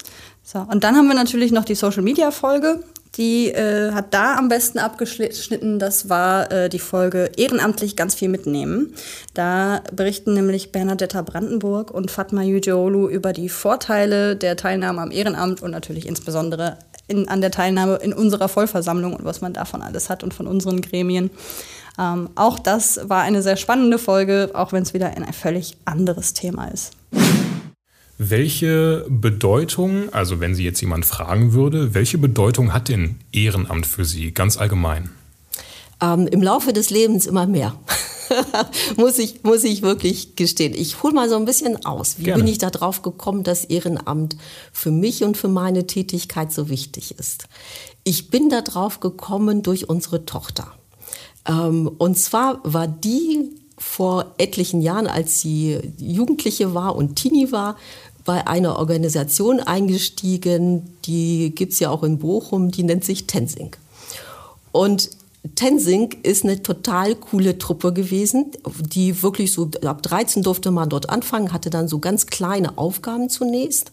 So, 0.43 0.59
und 0.59 0.83
dann 0.83 0.97
haben 0.97 1.07
wir 1.07 1.15
natürlich 1.15 1.53
noch 1.53 1.65
die 1.65 1.77
Social 1.77 2.03
Media 2.03 2.33
Folge. 2.33 2.83
Die 3.17 3.51
äh, 3.51 3.93
hat 3.93 4.15
da 4.15 4.37
am 4.37 4.49
besten 4.49 4.79
abgeschnitten. 4.79 5.79
Das 5.79 6.09
war 6.09 6.51
äh, 6.51 6.69
die 6.69 6.79
Folge 6.79 7.31
Ehrenamtlich 7.37 7.95
ganz 7.95 8.17
viel 8.17 8.31
mitnehmen. 8.31 8.95
Da 9.35 9.83
berichten 9.93 10.35
nämlich 10.35 10.73
Bernadetta 10.73 11.23
Brandenburg 11.23 11.91
und 11.91 12.11
Fatma 12.11 12.41
Yüceoğlu 12.41 13.09
über 13.09 13.33
die 13.33 13.51
Vorteile 13.51 14.35
der 14.35 14.57
Teilnahme 14.57 15.03
am 15.03 15.11
Ehrenamt 15.11 15.63
und 15.63 15.71
natürlich 15.71 16.07
insbesondere 16.07 16.79
in, 17.09 17.29
an 17.29 17.41
der 17.41 17.51
Teilnahme 17.51 17.97
in 17.97 18.13
unserer 18.13 18.49
Vollversammlung 18.49 19.15
und 19.15 19.25
was 19.25 19.41
man 19.41 19.53
davon 19.53 19.83
alles 19.83 20.09
hat 20.11 20.23
und 20.23 20.35
von 20.35 20.47
unseren 20.47 20.81
Gremien. 20.81 21.31
Ähm, 21.99 22.31
auch 22.35 22.59
das 22.59 23.01
war 23.05 23.23
eine 23.23 23.43
sehr 23.43 23.57
spannende 23.57 23.99
Folge, 23.99 24.51
auch 24.55 24.73
wenn 24.73 24.83
es 24.83 24.95
wieder 24.95 25.09
ein 25.09 25.31
völlig 25.33 25.77
anderes 25.85 26.33
Thema 26.33 26.67
ist. 26.69 26.93
Welche 28.19 29.05
Bedeutung, 29.09 30.13
also 30.13 30.39
wenn 30.39 30.55
Sie 30.55 30.65
jetzt 30.65 30.81
jemand 30.81 31.05
fragen 31.05 31.55
würde, 31.55 31.95
welche 31.95 32.19
Bedeutung 32.19 32.73
hat 32.73 32.89
denn 32.89 33.17
Ehrenamt 33.33 33.87
für 33.87 34.05
Sie 34.05 34.33
ganz 34.33 34.57
allgemein? 34.57 35.11
Ähm, 36.03 36.27
Im 36.27 36.43
Laufe 36.43 36.73
des 36.73 36.91
Lebens 36.91 37.27
immer 37.27 37.47
mehr. 37.47 37.75
muss, 38.97 39.19
ich, 39.19 39.43
muss 39.45 39.65
ich 39.65 39.83
wirklich 39.83 40.37
gestehen. 40.37 40.75
Ich 40.75 41.03
hole 41.03 41.15
mal 41.15 41.29
so 41.29 41.37
ein 41.37 41.45
bisschen 41.45 41.85
aus. 41.87 42.19
Wie 42.19 42.25
Gerne. 42.25 42.43
bin 42.43 42.53
ich 42.53 42.59
da 42.59 42.71
drauf 42.71 43.03
gekommen, 43.03 43.45
dass 43.45 43.65
Ehrenamt 43.65 44.37
für 44.73 44.91
mich 44.91 45.23
und 45.23 45.37
für 45.37 45.49
meine 45.49 45.87
Tätigkeit 45.87 46.53
so 46.53 46.69
wichtig 46.69 47.19
ist? 47.19 47.45
Ich 48.05 48.31
bin 48.31 48.49
da 48.49 48.63
drauf 48.63 49.01
gekommen 49.01 49.63
durch 49.63 49.89
unsere 49.89 50.27
Tochter. 50.27 50.73
Ähm, 51.47 51.91
und 51.99 52.19
zwar 52.19 52.61
war 52.65 52.89
die 52.89 53.51
vor 53.79 54.35
etlichen 54.39 54.81
Jahren, 54.81 55.07
als 55.07 55.41
sie 55.41 55.79
Jugendliche 55.99 56.75
war 56.75 56.97
und 56.97 57.17
Teenie 57.17 57.53
war, 57.53 57.77
bei 58.25 58.47
einer 58.47 58.79
Organisation 58.79 59.59
eingestiegen, 59.59 60.97
die 61.05 61.53
gibt 61.55 61.73
es 61.73 61.81
ja 61.81 61.91
auch 61.91 62.05
in 62.05 62.19
Bochum, 62.19 62.71
die 62.71 62.85
nennt 62.85 63.05
sich 63.05 63.27
Tensing. 63.27 63.75
Und 64.71 65.11
Tensing 65.57 66.15
ist 66.23 66.45
eine 66.45 66.63
total 66.63 67.17
coole 67.17 67.59
Truppe 67.59 67.93
gewesen, 67.93 68.53
die 68.79 69.23
wirklich 69.23 69.53
so 69.53 69.71
ab 69.85 70.03
13 70.03 70.43
durfte 70.45 70.71
man 70.71 70.89
dort 70.89 71.11
anfangen, 71.11 71.53
hatte 71.53 71.69
dann 71.69 71.89
so 71.89 71.99
ganz 71.99 72.27
kleine 72.27 72.79
Aufgaben 72.79 73.29
zunächst. 73.29 73.91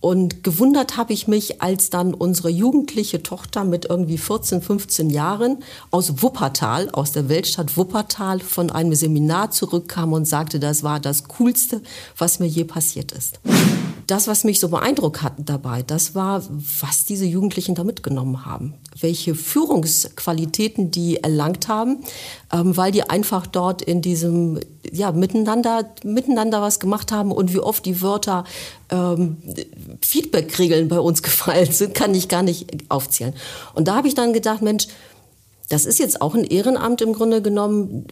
Und 0.00 0.42
gewundert 0.42 0.96
habe 0.96 1.12
ich 1.12 1.28
mich, 1.28 1.62
als 1.62 1.88
dann 1.88 2.12
unsere 2.12 2.48
jugendliche 2.48 3.22
Tochter 3.22 3.62
mit 3.62 3.84
irgendwie 3.84 4.18
14, 4.18 4.60
15 4.60 5.10
Jahren 5.10 5.58
aus 5.92 6.22
Wuppertal, 6.22 6.90
aus 6.90 7.12
der 7.12 7.28
Weltstadt 7.28 7.76
Wuppertal, 7.76 8.40
von 8.40 8.70
einem 8.70 8.94
Seminar 8.94 9.52
zurückkam 9.52 10.12
und 10.12 10.24
sagte, 10.24 10.58
das 10.58 10.82
war 10.82 10.98
das 10.98 11.28
Coolste, 11.28 11.82
was 12.18 12.40
mir 12.40 12.48
je 12.48 12.64
passiert 12.64 13.12
ist 13.12 13.38
das, 14.12 14.28
was 14.28 14.44
mich 14.44 14.60
so 14.60 14.68
beeindruckt 14.68 15.22
hat 15.22 15.32
dabei, 15.38 15.82
das 15.82 16.14
war, 16.14 16.42
was 16.80 17.06
diese 17.06 17.24
Jugendlichen 17.24 17.74
da 17.74 17.82
mitgenommen 17.82 18.44
haben. 18.44 18.74
Welche 19.00 19.34
Führungsqualitäten 19.34 20.90
die 20.90 21.22
erlangt 21.22 21.68
haben, 21.68 22.04
ähm, 22.52 22.76
weil 22.76 22.92
die 22.92 23.08
einfach 23.08 23.46
dort 23.46 23.80
in 23.80 24.02
diesem, 24.02 24.60
ja, 24.92 25.12
miteinander, 25.12 25.94
miteinander 26.04 26.60
was 26.60 26.78
gemacht 26.78 27.10
haben 27.10 27.32
und 27.32 27.54
wie 27.54 27.60
oft 27.60 27.86
die 27.86 28.02
Wörter 28.02 28.44
ähm, 28.90 29.38
Feedback-Regeln 30.02 30.88
bei 30.88 31.00
uns 31.00 31.22
gefallen 31.22 31.72
sind, 31.72 31.94
kann 31.94 32.14
ich 32.14 32.28
gar 32.28 32.42
nicht 32.42 32.90
aufzählen. 32.90 33.32
Und 33.74 33.88
da 33.88 33.96
habe 33.96 34.08
ich 34.08 34.14
dann 34.14 34.34
gedacht, 34.34 34.60
Mensch, 34.60 34.88
das 35.70 35.86
ist 35.86 35.98
jetzt 35.98 36.20
auch 36.20 36.34
ein 36.34 36.44
Ehrenamt 36.44 37.00
im 37.00 37.14
Grunde 37.14 37.40
genommen 37.40 38.08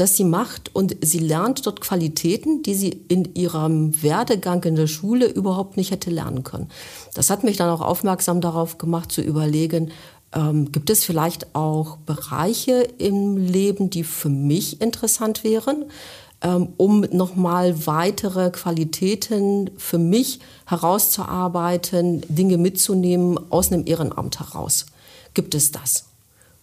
das 0.00 0.16
sie 0.16 0.24
macht 0.24 0.74
und 0.74 0.96
sie 1.02 1.18
lernt 1.18 1.66
dort 1.66 1.80
Qualitäten, 1.80 2.62
die 2.62 2.74
sie 2.74 2.88
in 3.08 3.34
ihrem 3.34 4.02
Werdegang 4.02 4.64
in 4.64 4.74
der 4.74 4.86
Schule 4.86 5.26
überhaupt 5.26 5.76
nicht 5.76 5.90
hätte 5.90 6.10
lernen 6.10 6.42
können. 6.42 6.70
Das 7.14 7.28
hat 7.28 7.44
mich 7.44 7.58
dann 7.58 7.68
auch 7.68 7.82
aufmerksam 7.82 8.40
darauf 8.40 8.78
gemacht 8.78 9.12
zu 9.12 9.20
überlegen, 9.20 9.92
ähm, 10.32 10.72
gibt 10.72 10.90
es 10.90 11.04
vielleicht 11.04 11.54
auch 11.54 11.96
Bereiche 11.98 12.88
im 12.98 13.36
Leben, 13.36 13.90
die 13.90 14.04
für 14.04 14.30
mich 14.30 14.80
interessant 14.80 15.44
wären, 15.44 15.84
ähm, 16.40 16.68
um 16.78 17.00
nochmal 17.12 17.86
weitere 17.86 18.50
Qualitäten 18.50 19.70
für 19.76 19.98
mich 19.98 20.40
herauszuarbeiten, 20.66 22.22
Dinge 22.28 22.56
mitzunehmen 22.56 23.38
aus 23.50 23.70
einem 23.70 23.86
Ehrenamt 23.86 24.40
heraus. 24.40 24.86
Gibt 25.34 25.54
es 25.54 25.72
das? 25.72 26.09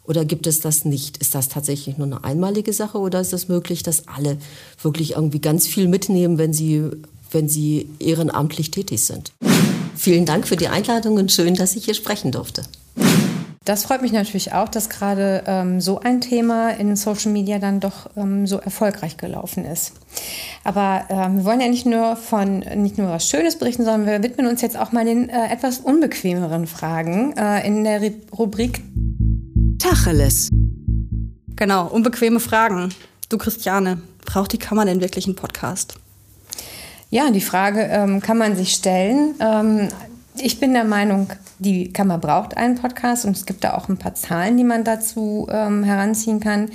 Oder 0.07 0.23
gibt 0.23 0.47
es 0.47 0.61
das 0.61 0.85
nicht? 0.85 1.17
Ist 1.17 1.35
das 1.35 1.49
tatsächlich 1.49 1.97
nur 1.97 2.07
eine 2.07 2.23
einmalige 2.23 2.71
Sache 2.71 2.97
oder 2.97 3.19
ist 3.19 3.33
es 3.33 3.49
möglich, 3.49 3.83
dass 3.83 4.07
alle 4.07 4.37
wirklich 4.81 5.11
irgendwie 5.11 5.41
ganz 5.41 5.67
viel 5.67 5.89
mitnehmen, 5.89 6.37
wenn 6.37 6.53
sie, 6.53 6.83
wenn 7.31 7.49
sie 7.49 7.89
ehrenamtlich 7.99 8.71
tätig 8.71 9.05
sind? 9.05 9.33
Vielen 9.95 10.25
Dank 10.25 10.47
für 10.47 10.55
die 10.55 10.69
Einladung 10.69 11.17
und 11.17 11.31
schön, 11.31 11.55
dass 11.55 11.75
ich 11.75 11.85
hier 11.85 11.93
sprechen 11.93 12.31
durfte. 12.31 12.63
Das 13.65 13.83
freut 13.83 14.01
mich 14.01 14.13
natürlich 14.13 14.53
auch, 14.53 14.69
dass 14.69 14.87
gerade 14.87 15.43
ähm, 15.45 15.81
so 15.81 15.99
ein 15.99 16.21
Thema 16.21 16.69
in 16.69 16.95
Social 16.95 17.33
Media 17.33 17.59
dann 17.59 17.81
doch 17.81 18.09
ähm, 18.15 18.47
so 18.47 18.59
erfolgreich 18.59 19.17
gelaufen 19.17 19.65
ist. 19.65 19.91
Aber 20.63 21.03
ähm, 21.09 21.39
wir 21.39 21.43
wollen 21.43 21.59
ja 21.59 21.67
nicht 21.67 21.85
nur 21.85 22.15
von 22.15 22.59
nicht 22.59 22.97
nur 22.97 23.09
was 23.09 23.27
Schönes 23.27 23.57
berichten, 23.57 23.83
sondern 23.83 24.05
wir 24.05 24.23
widmen 24.23 24.47
uns 24.47 24.61
jetzt 24.61 24.77
auch 24.77 24.93
mal 24.93 25.03
den 25.03 25.27
äh, 25.27 25.51
etwas 25.51 25.79
unbequemeren 25.79 26.65
Fragen 26.65 27.35
äh, 27.35 27.67
in 27.67 27.83
der 27.83 27.99
Rubrik 28.31 28.83
Tacheles. 29.89 30.49
Genau, 31.55 31.87
unbequeme 31.87 32.41
Fragen. 32.41 32.93
Du 33.29 33.37
Christiane, 33.37 34.01
braucht 34.25 34.51
die 34.51 34.57
Kammer 34.57 34.83
denn 34.83 34.99
wirklich 34.99 35.27
einen 35.27 35.37
Podcast? 35.37 35.95
Ja, 37.09 37.31
die 37.31 37.39
Frage 37.39 37.83
ähm, 37.83 38.19
kann 38.19 38.37
man 38.37 38.57
sich 38.57 38.73
stellen. 38.73 39.35
Ähm, 39.39 39.87
ich 40.37 40.59
bin 40.59 40.73
der 40.73 40.83
Meinung, 40.83 41.31
die 41.59 41.93
Kammer 41.93 42.17
braucht 42.17 42.57
einen 42.57 42.75
Podcast 42.75 43.23
und 43.23 43.37
es 43.37 43.45
gibt 43.45 43.63
da 43.63 43.75
auch 43.75 43.87
ein 43.87 43.95
paar 43.95 44.13
Zahlen, 44.13 44.57
die 44.57 44.65
man 44.65 44.83
dazu 44.83 45.47
ähm, 45.49 45.85
heranziehen 45.85 46.41
kann. 46.41 46.69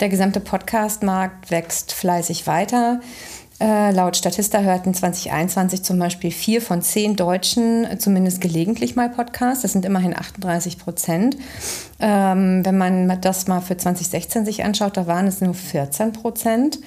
Der 0.00 0.08
gesamte 0.08 0.40
Podcastmarkt 0.40 1.52
wächst 1.52 1.92
fleißig 1.92 2.48
weiter. 2.48 3.00
Äh, 3.60 3.90
laut 3.90 4.16
Statista 4.16 4.60
hörten 4.60 4.94
2021 4.94 5.82
zum 5.82 5.98
Beispiel 5.98 6.30
vier 6.30 6.62
von 6.62 6.80
zehn 6.80 7.16
Deutschen 7.16 7.86
zumindest 7.98 8.40
gelegentlich 8.40 8.94
mal 8.94 9.08
Podcasts. 9.08 9.62
Das 9.62 9.72
sind 9.72 9.84
immerhin 9.84 10.16
38 10.16 10.78
Prozent. 10.78 11.36
Ähm, 11.98 12.64
wenn 12.64 12.78
man 12.78 13.20
das 13.20 13.48
mal 13.48 13.60
für 13.60 13.76
2016 13.76 14.44
sich 14.44 14.64
anschaut, 14.64 14.96
da 14.96 15.08
waren 15.08 15.26
es 15.26 15.40
nur 15.40 15.54
14 15.54 16.12
Prozent. 16.12 16.78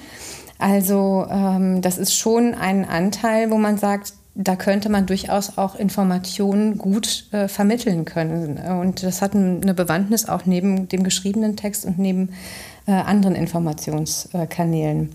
Also 0.58 1.26
ähm, 1.28 1.82
das 1.82 1.98
ist 1.98 2.14
schon 2.14 2.54
ein 2.54 2.88
Anteil, 2.88 3.50
wo 3.50 3.58
man 3.58 3.76
sagt, 3.76 4.14
da 4.34 4.56
könnte 4.56 4.88
man 4.88 5.04
durchaus 5.04 5.58
auch 5.58 5.74
Informationen 5.74 6.78
gut 6.78 7.26
äh, 7.32 7.48
vermitteln 7.48 8.06
können. 8.06 8.56
Und 8.80 9.02
das 9.02 9.20
hat 9.20 9.34
eine 9.34 9.74
Bewandtnis 9.74 10.26
auch 10.26 10.46
neben 10.46 10.88
dem 10.88 11.02
geschriebenen 11.02 11.56
Text 11.56 11.84
und 11.84 11.98
neben 11.98 12.30
äh, 12.86 12.92
anderen 12.92 13.34
Informationskanälen. 13.34 15.10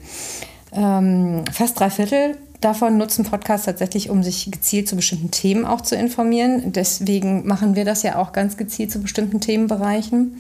Ähm, 0.78 1.44
fast 1.52 1.80
drei 1.80 1.90
Viertel 1.90 2.38
davon 2.62 2.98
nutzen 2.98 3.26
Podcasts 3.26 3.66
tatsächlich, 3.66 4.12
um 4.12 4.22
sich 4.22 4.52
gezielt 4.52 4.88
zu 4.88 4.96
bestimmten 4.96 5.32
Themen 5.32 5.66
auch 5.66 5.82
zu 5.82 5.96
informieren. 5.96 6.72
Deswegen 6.72 7.48
machen 7.48 7.76
wir 7.76 7.84
das 7.84 8.04
ja 8.04 8.18
auch 8.18 8.32
ganz 8.32 8.58
gezielt 8.58 8.92
zu 8.92 9.02
bestimmten 9.02 9.42
Themenbereichen. 9.42 10.40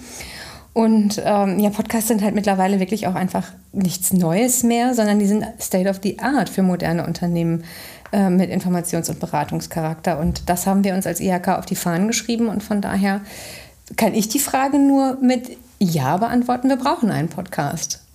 Und 0.73 1.19
ähm, 1.26 1.58
ja, 1.58 1.71
Podcasts 1.71 2.08
sind 2.08 2.21
halt 2.21 2.36
mittlerweile 2.36 2.80
wirklich 2.80 3.08
auch 3.08 3.15
einfach 3.15 3.52
nichts 3.73 4.13
Neues 4.13 4.62
mehr, 4.62 4.93
sondern 4.93 5.17
die 5.17 5.26
sind 5.26 5.43
State 5.60 5.89
of 5.89 6.02
the 6.04 6.19
Art 6.19 6.50
für 6.50 6.62
moderne 6.62 7.04
Unternehmen 7.04 7.63
äh, 8.12 8.30
mit 8.30 8.52
Informations- 8.52 9.10
und 9.10 9.19
Beratungscharakter. 9.19 10.19
Und 10.19 10.50
das 10.50 10.67
haben 10.67 10.84
wir 10.84 10.93
uns 10.93 11.08
als 11.08 11.19
IHK 11.19 11.47
auf 11.47 11.65
die 11.65 11.76
Fahnen 11.76 12.08
geschrieben. 12.08 12.47
Und 12.47 12.62
von 12.62 12.80
daher 12.80 13.21
kann 13.95 14.13
ich 14.13 14.30
die 14.30 14.38
Frage 14.38 14.78
nur 14.78 15.17
mit 15.19 15.58
Ja 15.80 16.17
beantworten, 16.17 16.69
wir 16.69 16.78
brauchen 16.78 17.10
einen 17.10 17.30
Podcast. 17.30 18.07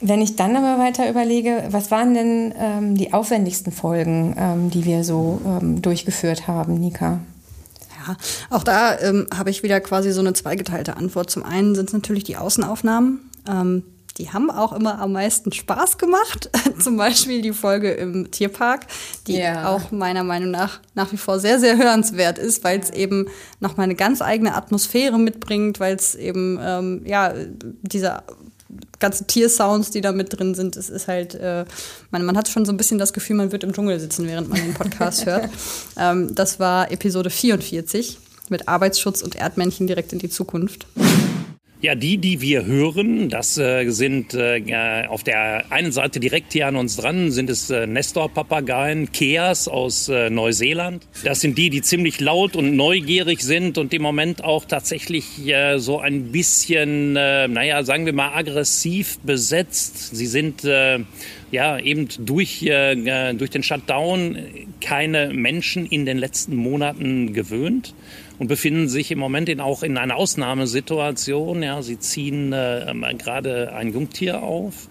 Wenn 0.00 0.22
ich 0.22 0.36
dann 0.36 0.56
aber 0.56 0.82
weiter 0.82 1.08
überlege, 1.10 1.64
was 1.70 1.90
waren 1.90 2.14
denn 2.14 2.54
ähm, 2.56 2.94
die 2.96 3.12
aufwendigsten 3.12 3.70
Folgen, 3.70 4.34
ähm, 4.38 4.70
die 4.70 4.86
wir 4.86 5.04
so 5.04 5.40
ähm, 5.44 5.82
durchgeführt 5.82 6.48
haben, 6.48 6.74
Nika? 6.74 7.20
Ja, 8.06 8.16
auch 8.48 8.64
da 8.64 8.98
ähm, 8.98 9.26
habe 9.36 9.50
ich 9.50 9.62
wieder 9.62 9.78
quasi 9.80 10.10
so 10.12 10.20
eine 10.20 10.32
zweigeteilte 10.32 10.96
Antwort. 10.96 11.30
Zum 11.30 11.44
einen 11.44 11.74
sind 11.74 11.90
es 11.90 11.92
natürlich 11.92 12.24
die 12.24 12.38
Außenaufnahmen. 12.38 13.30
Ähm, 13.46 13.82
die 14.16 14.30
haben 14.30 14.50
auch 14.50 14.72
immer 14.72 15.00
am 15.00 15.12
meisten 15.12 15.52
Spaß 15.52 15.98
gemacht. 15.98 16.50
Zum 16.78 16.96
Beispiel 16.96 17.42
die 17.42 17.52
Folge 17.52 17.92
im 17.92 18.30
Tierpark, 18.30 18.86
die 19.26 19.38
ja. 19.38 19.68
auch 19.68 19.90
meiner 19.92 20.24
Meinung 20.24 20.50
nach 20.50 20.80
nach 20.94 21.12
wie 21.12 21.16
vor 21.16 21.38
sehr, 21.40 21.58
sehr 21.58 21.76
hörenswert 21.76 22.38
ist, 22.38 22.64
weil 22.64 22.80
es 22.80 22.90
eben 22.90 23.26
nochmal 23.60 23.84
eine 23.84 23.94
ganz 23.94 24.20
eigene 24.20 24.54
Atmosphäre 24.54 25.18
mitbringt, 25.18 25.80
weil 25.80 25.96
es 25.96 26.14
eben, 26.14 26.58
ähm, 26.62 27.02
ja, 27.06 27.32
diese 27.82 28.22
ganzen 29.00 29.26
Tiersounds, 29.26 29.90
die 29.90 30.00
da 30.00 30.12
mit 30.12 30.38
drin 30.38 30.54
sind, 30.54 30.76
es 30.76 30.88
ist 30.88 31.08
halt, 31.08 31.34
äh, 31.34 31.64
man, 32.10 32.24
man 32.24 32.36
hat 32.36 32.48
schon 32.48 32.64
so 32.64 32.72
ein 32.72 32.76
bisschen 32.76 32.98
das 32.98 33.12
Gefühl, 33.12 33.36
man 33.36 33.52
wird 33.52 33.64
im 33.64 33.72
Dschungel 33.72 33.98
sitzen, 33.98 34.26
während 34.28 34.48
man 34.48 34.60
den 34.60 34.74
Podcast 34.74 35.26
hört. 35.26 35.48
Ähm, 35.96 36.34
das 36.34 36.60
war 36.60 36.90
Episode 36.92 37.30
44 37.30 38.18
mit 38.48 38.68
Arbeitsschutz 38.68 39.22
und 39.22 39.34
Erdmännchen 39.34 39.86
direkt 39.86 40.12
in 40.12 40.18
die 40.18 40.30
Zukunft. 40.30 40.86
Ja, 41.82 41.94
die, 41.94 42.18
die 42.18 42.42
wir 42.42 42.66
hören, 42.66 43.30
das 43.30 43.56
äh, 43.56 43.88
sind 43.88 44.34
äh, 44.34 45.06
auf 45.08 45.24
der 45.24 45.72
einen 45.72 45.92
Seite 45.92 46.20
direkt 46.20 46.52
hier 46.52 46.66
an 46.66 46.76
uns 46.76 46.96
dran, 46.96 47.30
sind 47.30 47.48
es 47.48 47.70
äh, 47.70 47.86
Nestor-Papageien, 47.86 49.12
Keas 49.12 49.66
aus 49.66 50.10
äh, 50.10 50.28
Neuseeland. 50.28 51.06
Das 51.24 51.40
sind 51.40 51.56
die, 51.56 51.70
die 51.70 51.80
ziemlich 51.80 52.20
laut 52.20 52.54
und 52.54 52.76
neugierig 52.76 53.40
sind 53.40 53.78
und 53.78 53.94
im 53.94 54.02
Moment 54.02 54.44
auch 54.44 54.66
tatsächlich 54.66 55.48
äh, 55.48 55.78
so 55.78 55.98
ein 55.98 56.32
bisschen, 56.32 57.16
äh, 57.16 57.48
naja, 57.48 57.82
sagen 57.82 58.04
wir 58.04 58.12
mal, 58.12 58.34
aggressiv 58.34 59.18
besetzt. 59.20 60.14
Sie 60.14 60.26
sind 60.26 60.62
äh, 60.64 60.98
ja 61.50 61.78
eben 61.78 62.08
durch, 62.18 62.62
äh, 62.62 63.32
durch 63.32 63.48
den 63.48 63.62
Shutdown 63.62 64.36
keine 64.82 65.32
Menschen 65.32 65.86
in 65.86 66.04
den 66.04 66.18
letzten 66.18 66.56
Monaten 66.56 67.32
gewöhnt 67.32 67.94
und 68.40 68.48
befinden 68.48 68.88
sich 68.88 69.10
im 69.10 69.18
Moment 69.18 69.50
in, 69.50 69.60
auch 69.60 69.82
in 69.82 69.98
einer 69.98 70.16
Ausnahmesituation. 70.16 71.62
Ja, 71.62 71.82
sie 71.82 71.98
ziehen 71.98 72.54
äh, 72.54 73.14
gerade 73.18 73.74
ein 73.74 73.92
Jungtier 73.92 74.42
auf. 74.42 74.88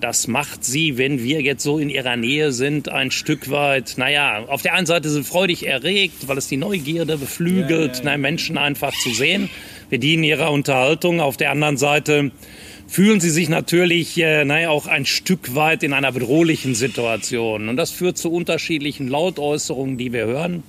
Das 0.00 0.26
macht 0.26 0.64
sie, 0.64 0.98
wenn 0.98 1.22
wir 1.22 1.42
jetzt 1.42 1.62
so 1.62 1.78
in 1.78 1.88
ihrer 1.88 2.16
Nähe 2.16 2.50
sind, 2.50 2.88
ein 2.88 3.12
Stück 3.12 3.50
weit, 3.50 3.94
naja, 3.98 4.46
auf 4.48 4.60
der 4.60 4.74
einen 4.74 4.86
Seite 4.86 5.08
sind 5.10 5.24
freudig 5.24 5.64
erregt, 5.64 6.26
weil 6.26 6.36
es 6.36 6.48
die 6.48 6.56
Neugierde 6.56 7.18
beflügelt, 7.18 7.98
ja, 7.98 8.04
ja, 8.04 8.10
ja. 8.10 8.18
Menschen 8.18 8.58
einfach 8.58 8.92
zu 8.98 9.10
sehen. 9.10 9.48
Wir 9.88 10.00
dienen 10.00 10.24
ihrer 10.24 10.50
Unterhaltung. 10.50 11.20
Auf 11.20 11.36
der 11.36 11.52
anderen 11.52 11.76
Seite 11.76 12.32
fühlen 12.88 13.20
sie 13.20 13.30
sich 13.30 13.48
natürlich, 13.48 14.18
äh, 14.18 14.44
naja, 14.44 14.70
auch 14.70 14.88
ein 14.88 15.06
Stück 15.06 15.54
weit 15.54 15.84
in 15.84 15.92
einer 15.92 16.10
bedrohlichen 16.10 16.74
Situation. 16.74 17.68
Und 17.68 17.76
das 17.76 17.92
führt 17.92 18.18
zu 18.18 18.32
unterschiedlichen 18.32 19.06
Lautäußerungen, 19.06 19.98
die 19.98 20.12
wir 20.12 20.26
hören. 20.26 20.64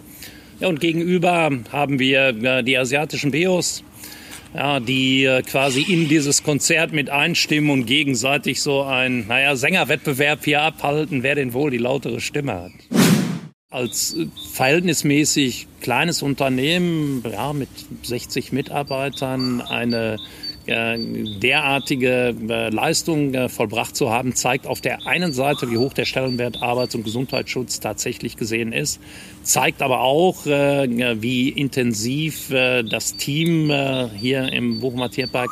Ja, 0.63 0.69
und 0.69 0.79
gegenüber 0.79 1.51
haben 1.73 1.99
wir 1.99 2.63
die 2.63 2.77
asiatischen 2.77 3.31
Bios, 3.31 3.83
ja, 4.55 4.79
die 4.79 5.25
äh, 5.25 5.41
quasi 5.41 5.81
in 5.81 6.07
dieses 6.07 6.41
Konzert 6.41 6.93
mit 6.93 7.09
einstimmen 7.09 7.69
und 7.69 7.85
gegenseitig 7.85 8.61
so 8.61 8.81
ein, 8.81 9.27
naja, 9.27 9.57
Sängerwettbewerb 9.57 10.45
hier 10.45 10.61
abhalten, 10.61 11.21
wer 11.21 11.35
denn 11.35 11.51
wohl 11.51 11.69
die 11.69 11.79
lautere 11.79 12.21
Stimme 12.21 12.53
hat. 12.53 12.71
Als 13.71 14.15
äh, 14.15 14.27
verhältnismäßig 14.53 15.67
kleines 15.81 16.21
Unternehmen, 16.21 17.25
ja, 17.29 17.51
mit 17.51 17.67
60 18.03 18.53
Mitarbeitern, 18.53 19.59
eine 19.59 20.15
derartige 20.67 22.35
äh, 22.49 22.69
Leistung 22.69 23.33
äh, 23.33 23.49
vollbracht 23.49 23.95
zu 23.95 24.09
haben, 24.09 24.35
zeigt 24.35 24.67
auf 24.67 24.81
der 24.81 25.05
einen 25.07 25.33
Seite, 25.33 25.69
wie 25.69 25.77
hoch 25.77 25.93
der 25.93 26.05
Stellenwert 26.05 26.61
Arbeits- 26.61 26.95
und 26.95 27.03
Gesundheitsschutz 27.03 27.79
tatsächlich 27.79 28.37
gesehen 28.37 28.71
ist, 28.71 28.99
zeigt 29.43 29.81
aber 29.81 30.01
auch, 30.01 30.45
wie 30.45 31.49
intensiv 31.49 32.47
das 32.49 33.17
Team 33.17 33.71
hier 34.15 34.53
im 34.53 34.79
Bochumer 34.79 35.09
Tierpark 35.09 35.49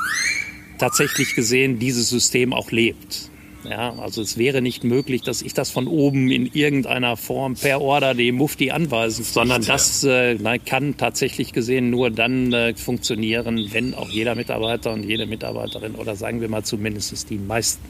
tatsächlich 0.78 1.36
gesehen 1.36 1.78
dieses 1.78 2.10
System 2.10 2.54
auch 2.54 2.72
lebt. 2.72 3.31
Ja, 3.64 3.94
also 4.00 4.22
es 4.22 4.38
wäre 4.38 4.62
nicht 4.62 4.84
möglich, 4.84 5.22
dass 5.22 5.42
ich 5.42 5.54
das 5.54 5.70
von 5.70 5.88
oben 5.88 6.32
in 6.32 6.48
irgendeiner 6.48 7.16
Form 7.16 7.54
per 7.56 7.80
Order 7.80 8.16
dem 8.16 8.36
Mufti 8.36 8.72
anweisen, 8.72 9.24
sondern 9.24 9.64
das 9.64 10.04
äh, 10.04 10.38
kann 10.66 10.98
tatsächlich 10.98 11.54
gesehen 11.54 11.90
nur 11.92 12.10
dann 12.10 12.54
äh, 12.54 12.74
funktionieren, 12.76 13.68
wenn 13.72 13.94
auch 13.94 14.10
jeder 14.10 14.36
Mitarbeiter 14.36 14.94
und 14.94 15.04
jede 15.04 15.28
Mitarbeiterin 15.28 15.96
oder 15.96 16.16
sagen 16.16 16.42
wir 16.42 16.50
mal 16.50 16.64
zumindest 16.64 17.30
die 17.30 17.38
meisten 17.38 17.84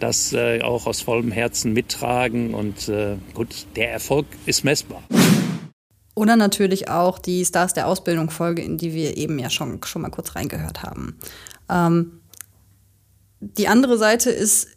das 0.00 0.32
äh, 0.32 0.60
auch 0.62 0.86
aus 0.86 1.00
vollem 1.00 1.30
Herzen 1.30 1.72
mittragen 1.72 2.54
und 2.54 2.88
äh, 2.88 3.16
gut, 3.32 3.66
der 3.76 3.92
Erfolg 3.92 4.26
ist 4.44 4.64
messbar. 4.64 5.02
Oder 6.14 6.36
natürlich 6.36 6.88
auch 6.88 7.18
die 7.18 7.44
Stars 7.44 7.74
der 7.74 7.88
Ausbildung 7.88 8.30
Folge, 8.30 8.62
in 8.62 8.76
die 8.76 8.94
wir 8.94 9.16
eben 9.16 9.38
ja 9.38 9.50
schon, 9.50 9.80
schon 9.84 10.02
mal 10.02 10.10
kurz 10.10 10.36
reingehört 10.36 10.82
haben. 10.82 11.18
Ähm, 11.68 12.20
die 13.40 13.68
andere 13.68 13.98
Seite 13.98 14.30
ist 14.30 14.68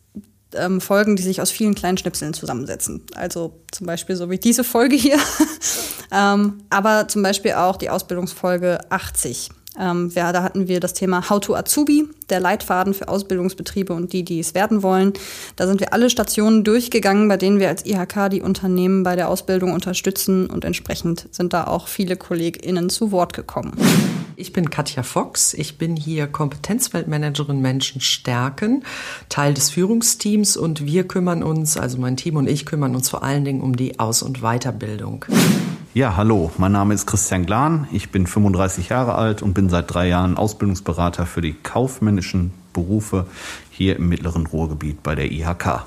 ähm, 0.53 0.81
Folgen, 0.81 1.15
die 1.15 1.23
sich 1.23 1.41
aus 1.41 1.51
vielen 1.51 1.75
kleinen 1.75 1.97
Schnipseln 1.97 2.33
zusammensetzen. 2.33 3.03
Also 3.15 3.59
zum 3.71 3.87
Beispiel 3.87 4.15
so 4.15 4.29
wie 4.29 4.37
diese 4.37 4.63
Folge 4.63 4.95
hier. 4.95 5.17
ähm, 6.11 6.63
aber 6.69 7.07
zum 7.07 7.23
Beispiel 7.23 7.53
auch 7.53 7.77
die 7.77 7.89
Ausbildungsfolge 7.89 8.79
80. 8.89 9.49
Ähm, 9.79 10.11
ja, 10.15 10.31
da 10.31 10.43
hatten 10.43 10.67
wir 10.67 10.79
das 10.79 10.93
Thema 10.93 11.29
How 11.29 11.39
to 11.39 11.55
Azubi, 11.55 12.07
der 12.29 12.39
Leitfaden 12.39 12.93
für 12.93 13.07
Ausbildungsbetriebe 13.07 13.93
und 13.93 14.13
die, 14.13 14.23
die 14.23 14.39
es 14.39 14.53
werden 14.53 14.83
wollen. 14.83 15.13
Da 15.55 15.67
sind 15.67 15.79
wir 15.79 15.93
alle 15.93 16.09
Stationen 16.09 16.63
durchgegangen, 16.63 17.27
bei 17.27 17.37
denen 17.37 17.59
wir 17.59 17.69
als 17.69 17.85
IHK 17.85 18.29
die 18.31 18.41
Unternehmen 18.41 19.03
bei 19.03 19.15
der 19.15 19.29
Ausbildung 19.29 19.73
unterstützen 19.73 20.47
und 20.47 20.65
entsprechend 20.65 21.27
sind 21.31 21.53
da 21.53 21.67
auch 21.67 21.87
viele 21.87 22.17
KollegInnen 22.17 22.89
zu 22.89 23.11
Wort 23.11 23.33
gekommen. 23.33 23.73
Ich 24.39 24.53
bin 24.53 24.69
Katja 24.69 25.01
Fox. 25.01 25.55
Ich 25.55 25.79
bin 25.79 25.95
hier 25.95 26.27
Kompetenzweltmanagerin 26.27 27.59
Menschen 27.59 28.01
stärken, 28.01 28.83
Teil 29.29 29.55
des 29.55 29.71
Führungsteams 29.71 30.57
und 30.57 30.85
wir 30.85 31.07
kümmern 31.07 31.41
uns, 31.41 31.75
also 31.75 31.97
mein 31.97 32.17
Team 32.17 32.35
und 32.35 32.47
ich 32.47 32.67
kümmern 32.67 32.95
uns 32.95 33.09
vor 33.09 33.23
allen 33.23 33.45
Dingen 33.45 33.61
um 33.61 33.75
die 33.75 33.97
Aus- 33.99 34.21
und 34.21 34.41
Weiterbildung. 34.41 35.25
Ja, 35.97 36.15
hallo, 36.15 36.51
mein 36.59 36.73
Name 36.73 36.93
ist 36.93 37.07
Christian 37.07 37.47
Glan. 37.47 37.87
Ich 37.91 38.11
bin 38.11 38.27
35 38.27 38.89
Jahre 38.89 39.15
alt 39.15 39.41
und 39.41 39.55
bin 39.55 39.67
seit 39.67 39.91
drei 39.91 40.07
Jahren 40.07 40.37
Ausbildungsberater 40.37 41.25
für 41.25 41.41
die 41.41 41.53
kaufmännischen 41.53 42.53
Berufe 42.71 43.25
hier 43.71 43.95
im 43.95 44.07
mittleren 44.07 44.45
Ruhrgebiet 44.45 45.01
bei 45.01 45.15
der 45.15 45.31
IHK. 45.31 45.85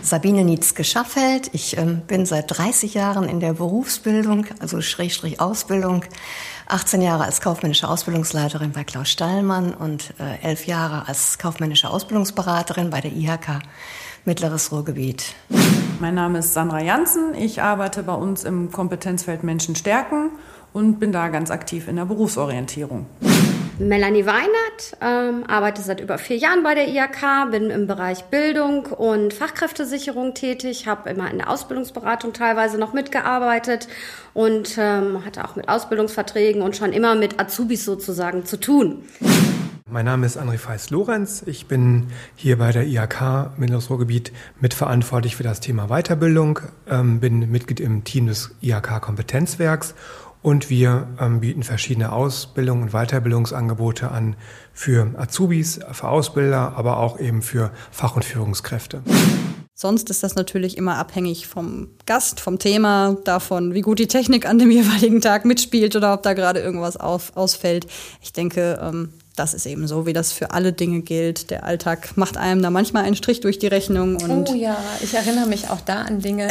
Sabine 0.00 0.44
Nietzsche-Schaffeld. 0.44 1.50
Ich 1.52 1.76
äh, 1.76 1.84
bin 2.06 2.24
seit 2.24 2.56
30 2.56 2.94
Jahren 2.94 3.28
in 3.28 3.38
der 3.38 3.52
Berufsbildung, 3.52 4.46
also 4.60 4.80
Schrägstrich 4.80 5.42
Ausbildung. 5.42 6.06
18 6.68 7.02
Jahre 7.02 7.24
als 7.24 7.42
kaufmännische 7.42 7.86
Ausbildungsleiterin 7.86 8.72
bei 8.72 8.84
Klaus 8.84 9.10
Stallmann 9.10 9.74
und 9.74 10.14
äh, 10.18 10.42
11 10.42 10.68
Jahre 10.68 11.06
als 11.06 11.36
kaufmännische 11.36 11.90
Ausbildungsberaterin 11.90 12.88
bei 12.88 13.02
der 13.02 13.12
IHK 13.12 13.58
Mittleres 14.24 14.72
Ruhrgebiet. 14.72 15.34
Mein 16.00 16.14
Name 16.14 16.38
ist 16.38 16.54
Sandra 16.54 16.80
Janssen. 16.80 17.34
Ich 17.34 17.60
arbeite 17.60 18.02
bei 18.02 18.14
uns 18.14 18.44
im 18.44 18.72
Kompetenzfeld 18.72 19.44
Menschen 19.44 19.76
stärken 19.76 20.30
und 20.72 20.98
bin 20.98 21.12
da 21.12 21.28
ganz 21.28 21.50
aktiv 21.50 21.88
in 21.88 21.96
der 21.96 22.06
Berufsorientierung. 22.06 23.04
Melanie 23.78 24.24
Weinert, 24.24 24.96
ähm, 25.02 25.44
arbeite 25.46 25.82
seit 25.82 26.00
über 26.00 26.16
vier 26.16 26.38
Jahren 26.38 26.62
bei 26.62 26.74
der 26.74 26.88
IHK, 26.88 27.50
bin 27.50 27.68
im 27.68 27.86
Bereich 27.86 28.24
Bildung 28.24 28.86
und 28.86 29.34
Fachkräftesicherung 29.34 30.32
tätig, 30.32 30.86
habe 30.86 31.10
immer 31.10 31.30
in 31.30 31.36
der 31.36 31.50
Ausbildungsberatung 31.50 32.32
teilweise 32.32 32.78
noch 32.78 32.94
mitgearbeitet 32.94 33.86
und 34.32 34.78
ähm, 34.78 35.22
hatte 35.26 35.44
auch 35.44 35.54
mit 35.54 35.68
Ausbildungsverträgen 35.68 36.62
und 36.62 36.76
schon 36.76 36.94
immer 36.94 37.14
mit 37.14 37.38
Azubis 37.38 37.84
sozusagen 37.84 38.46
zu 38.46 38.58
tun. 38.58 39.04
Mein 39.92 40.04
Name 40.04 40.24
ist 40.24 40.38
André 40.38 40.56
Feist-Lorenz. 40.56 41.42
Ich 41.46 41.66
bin 41.66 42.06
hier 42.36 42.58
bei 42.58 42.70
der 42.70 42.86
IHK 42.86 43.50
Ruhrgebiet 43.90 44.30
mitverantwortlich 44.60 45.34
für 45.34 45.42
das 45.42 45.58
Thema 45.58 45.88
Weiterbildung, 45.88 46.60
ähm, 46.88 47.18
bin 47.18 47.50
Mitglied 47.50 47.80
im 47.80 48.04
Team 48.04 48.28
des 48.28 48.54
IHK 48.62 49.00
Kompetenzwerks 49.00 49.96
und 50.42 50.70
wir 50.70 51.08
ähm, 51.18 51.40
bieten 51.40 51.64
verschiedene 51.64 52.12
Ausbildung- 52.12 52.82
und 52.82 52.92
Weiterbildungsangebote 52.92 54.12
an 54.12 54.36
für 54.72 55.12
Azubis, 55.16 55.80
für 55.90 56.08
Ausbilder, 56.08 56.74
aber 56.76 56.98
auch 56.98 57.18
eben 57.18 57.42
für 57.42 57.72
Fach- 57.90 58.14
und 58.14 58.24
Führungskräfte. 58.24 59.02
Sonst 59.74 60.08
ist 60.10 60.22
das 60.22 60.36
natürlich 60.36 60.76
immer 60.76 60.98
abhängig 60.98 61.48
vom 61.48 61.88
Gast, 62.06 62.38
vom 62.38 62.58
Thema, 62.60 63.16
davon, 63.24 63.74
wie 63.74 63.80
gut 63.80 63.98
die 63.98 64.08
Technik 64.08 64.46
an 64.46 64.58
dem 64.58 64.70
jeweiligen 64.70 65.20
Tag 65.20 65.44
mitspielt 65.44 65.96
oder 65.96 66.14
ob 66.14 66.22
da 66.22 66.34
gerade 66.34 66.60
irgendwas 66.60 66.96
auf, 66.96 67.34
ausfällt. 67.34 67.88
Ich 68.20 68.32
denke, 68.32 68.78
ähm, 68.80 69.14
das 69.40 69.54
ist 69.54 69.64
eben 69.64 69.88
so, 69.88 70.04
wie 70.04 70.12
das 70.12 70.32
für 70.32 70.50
alle 70.50 70.74
Dinge 70.74 71.00
gilt. 71.00 71.50
Der 71.50 71.64
Alltag 71.64 72.10
macht 72.16 72.36
einem 72.36 72.60
da 72.60 72.68
manchmal 72.68 73.04
einen 73.04 73.16
Strich 73.16 73.40
durch 73.40 73.58
die 73.58 73.68
Rechnung. 73.68 74.18
oh 74.46 74.54
ja, 74.54 74.76
ich 75.00 75.14
erinnere 75.14 75.46
mich 75.46 75.70
auch 75.70 75.80
da 75.80 76.02
an 76.02 76.20
Dinge, 76.20 76.46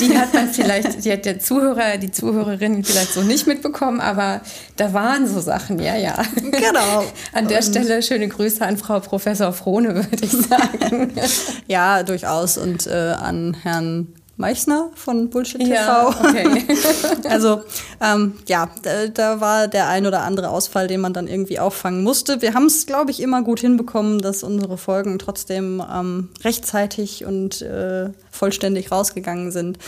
die 0.00 0.16
hat 0.16 0.32
man 0.32 0.48
vielleicht, 0.48 1.04
die 1.04 1.10
hat 1.10 1.24
der 1.24 1.40
Zuhörer, 1.40 1.98
die 1.98 2.12
Zuhörerin 2.12 2.84
vielleicht 2.84 3.12
so 3.12 3.22
nicht 3.22 3.48
mitbekommen, 3.48 4.00
aber 4.00 4.40
da 4.76 4.92
waren 4.92 5.26
so 5.26 5.40
Sachen, 5.40 5.80
ja, 5.80 5.96
ja. 5.96 6.14
Genau. 6.36 7.04
An 7.32 7.48
der 7.48 7.62
Stelle 7.62 8.02
schöne 8.04 8.28
Grüße 8.28 8.64
an 8.64 8.76
Frau 8.76 9.00
Professor 9.00 9.52
Frohne, 9.52 9.96
würde 9.96 10.24
ich 10.24 10.30
sagen. 10.30 11.12
ja, 11.66 12.04
durchaus. 12.04 12.56
Und 12.56 12.86
äh, 12.86 13.14
an 13.18 13.56
Herrn 13.62 14.14
Meichner 14.38 14.90
von 14.94 15.30
Bullshit 15.30 15.60
TV. 15.60 15.72
Ja, 15.72 16.08
okay. 16.08 16.64
also 17.28 17.62
ähm, 18.00 18.34
ja, 18.46 18.70
da, 18.82 19.08
da, 19.08 19.40
war 19.40 19.66
der 19.66 19.88
ein 19.88 20.06
oder 20.06 20.22
andere 20.22 20.50
Ausfall, 20.50 20.86
den 20.86 21.00
man 21.00 21.12
dann 21.12 21.26
irgendwie 21.26 21.58
auffangen 21.58 22.04
musste. 22.04 22.40
Wir 22.40 22.54
haben 22.54 22.66
es, 22.66 22.86
glaube 22.86 23.10
ich, 23.10 23.20
immer 23.20 23.42
gut 23.42 23.58
hinbekommen, 23.58 24.20
dass 24.20 24.44
unsere 24.44 24.78
Folgen 24.78 25.18
trotzdem 25.18 25.82
ähm, 25.92 26.28
rechtzeitig 26.44 27.24
und 27.24 27.62
äh, 27.62 28.10
vollständig 28.30 28.92
rausgegangen 28.92 29.50
sind. 29.50 29.78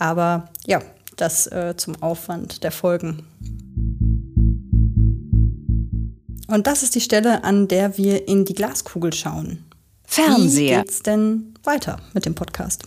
Aber 0.00 0.48
ja, 0.66 0.80
das 1.16 1.46
äh, 1.46 1.74
zum 1.76 2.02
Aufwand 2.02 2.64
der 2.64 2.72
Folgen. 2.72 3.24
Und 6.48 6.66
das 6.66 6.82
ist 6.82 6.96
die 6.96 7.00
Stelle, 7.00 7.44
an 7.44 7.68
der 7.68 7.96
wir 7.96 8.26
in 8.26 8.44
die 8.44 8.54
Glaskugel 8.54 9.12
schauen. 9.12 9.64
Fernseher. 10.04 10.80
Wie 10.80 10.82
geht's 10.82 11.02
denn 11.02 11.54
weiter 11.62 11.98
mit 12.14 12.26
dem 12.26 12.34
Podcast? 12.34 12.82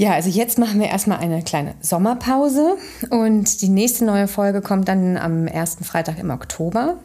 Ja, 0.00 0.14
also 0.14 0.30
jetzt 0.30 0.58
machen 0.58 0.80
wir 0.80 0.86
erstmal 0.86 1.18
eine 1.18 1.42
kleine 1.42 1.74
Sommerpause 1.82 2.78
und 3.10 3.60
die 3.60 3.68
nächste 3.68 4.06
neue 4.06 4.28
Folge 4.28 4.62
kommt 4.62 4.88
dann 4.88 5.18
am 5.18 5.46
ersten 5.46 5.84
Freitag 5.84 6.18
im 6.18 6.30
Oktober. 6.30 6.96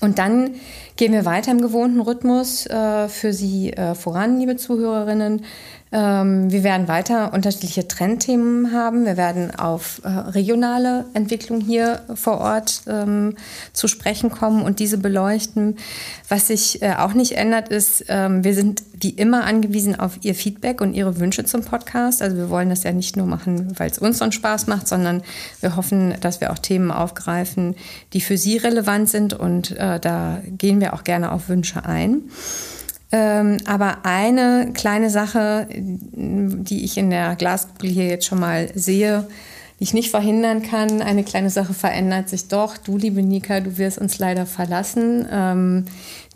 Und 0.00 0.18
dann 0.18 0.56
gehen 0.96 1.12
wir 1.12 1.24
weiter 1.24 1.52
im 1.52 1.60
gewohnten 1.60 2.00
Rhythmus 2.00 2.66
äh, 2.66 3.08
für 3.08 3.32
Sie 3.32 3.72
äh, 3.74 3.94
voran, 3.94 4.40
liebe 4.40 4.56
Zuhörerinnen. 4.56 5.44
Ähm, 5.92 6.52
wir 6.52 6.62
werden 6.62 6.86
weiter 6.86 7.32
unterschiedliche 7.32 7.88
Trendthemen 7.88 8.72
haben. 8.72 9.04
Wir 9.04 9.16
werden 9.16 9.54
auf 9.54 10.00
äh, 10.04 10.08
regionale 10.08 11.06
Entwicklung 11.14 11.60
hier 11.60 12.02
vor 12.14 12.38
Ort 12.38 12.82
ähm, 12.86 13.34
zu 13.72 13.88
sprechen 13.88 14.30
kommen 14.30 14.62
und 14.62 14.78
diese 14.78 14.98
beleuchten. 14.98 15.76
Was 16.28 16.46
sich 16.46 16.80
äh, 16.82 16.94
auch 16.94 17.12
nicht 17.12 17.36
ändert, 17.36 17.70
ist, 17.70 18.04
ähm, 18.08 18.44
wir 18.44 18.54
sind 18.54 18.82
wie 18.92 19.10
immer 19.10 19.44
angewiesen 19.44 19.98
auf 19.98 20.18
Ihr 20.22 20.36
Feedback 20.36 20.80
und 20.80 20.94
Ihre 20.94 21.18
Wünsche 21.18 21.44
zum 21.44 21.64
Podcast. 21.64 22.22
Also 22.22 22.36
wir 22.36 22.50
wollen 22.50 22.70
das 22.70 22.84
ja 22.84 22.92
nicht 22.92 23.16
nur 23.16 23.26
machen, 23.26 23.72
weil 23.76 23.90
es 23.90 23.98
uns 23.98 24.18
so 24.18 24.24
einen 24.24 24.32
Spaß 24.32 24.68
macht, 24.68 24.86
sondern 24.86 25.22
wir 25.60 25.74
hoffen, 25.74 26.14
dass 26.20 26.40
wir 26.40 26.52
auch 26.52 26.58
Themen 26.58 26.92
aufgreifen, 26.92 27.74
die 28.12 28.20
für 28.20 28.36
Sie 28.36 28.58
relevant 28.58 29.08
sind 29.08 29.32
und 29.32 29.72
äh, 29.72 29.98
da 29.98 30.40
gehen 30.44 30.80
wir 30.80 30.94
auch 30.94 31.02
gerne 31.02 31.32
auf 31.32 31.48
Wünsche 31.48 31.84
ein. 31.84 32.22
Ähm, 33.12 33.58
aber 33.66 33.98
eine 34.04 34.70
kleine 34.72 35.10
Sache, 35.10 35.66
die 35.70 36.84
ich 36.84 36.96
in 36.96 37.10
der 37.10 37.34
Glaskugel 37.36 37.90
hier 37.90 38.06
jetzt 38.06 38.26
schon 38.26 38.38
mal 38.38 38.70
sehe, 38.74 39.26
die 39.78 39.84
ich 39.84 39.94
nicht 39.94 40.10
verhindern 40.10 40.62
kann, 40.62 41.02
eine 41.02 41.24
kleine 41.24 41.50
Sache 41.50 41.74
verändert 41.74 42.28
sich 42.28 42.48
doch. 42.48 42.76
Du, 42.76 42.98
liebe 42.98 43.22
Nika, 43.22 43.60
du 43.60 43.78
wirst 43.78 43.98
uns 43.98 44.18
leider 44.18 44.46
verlassen. 44.46 45.26
Ähm, 45.32 45.86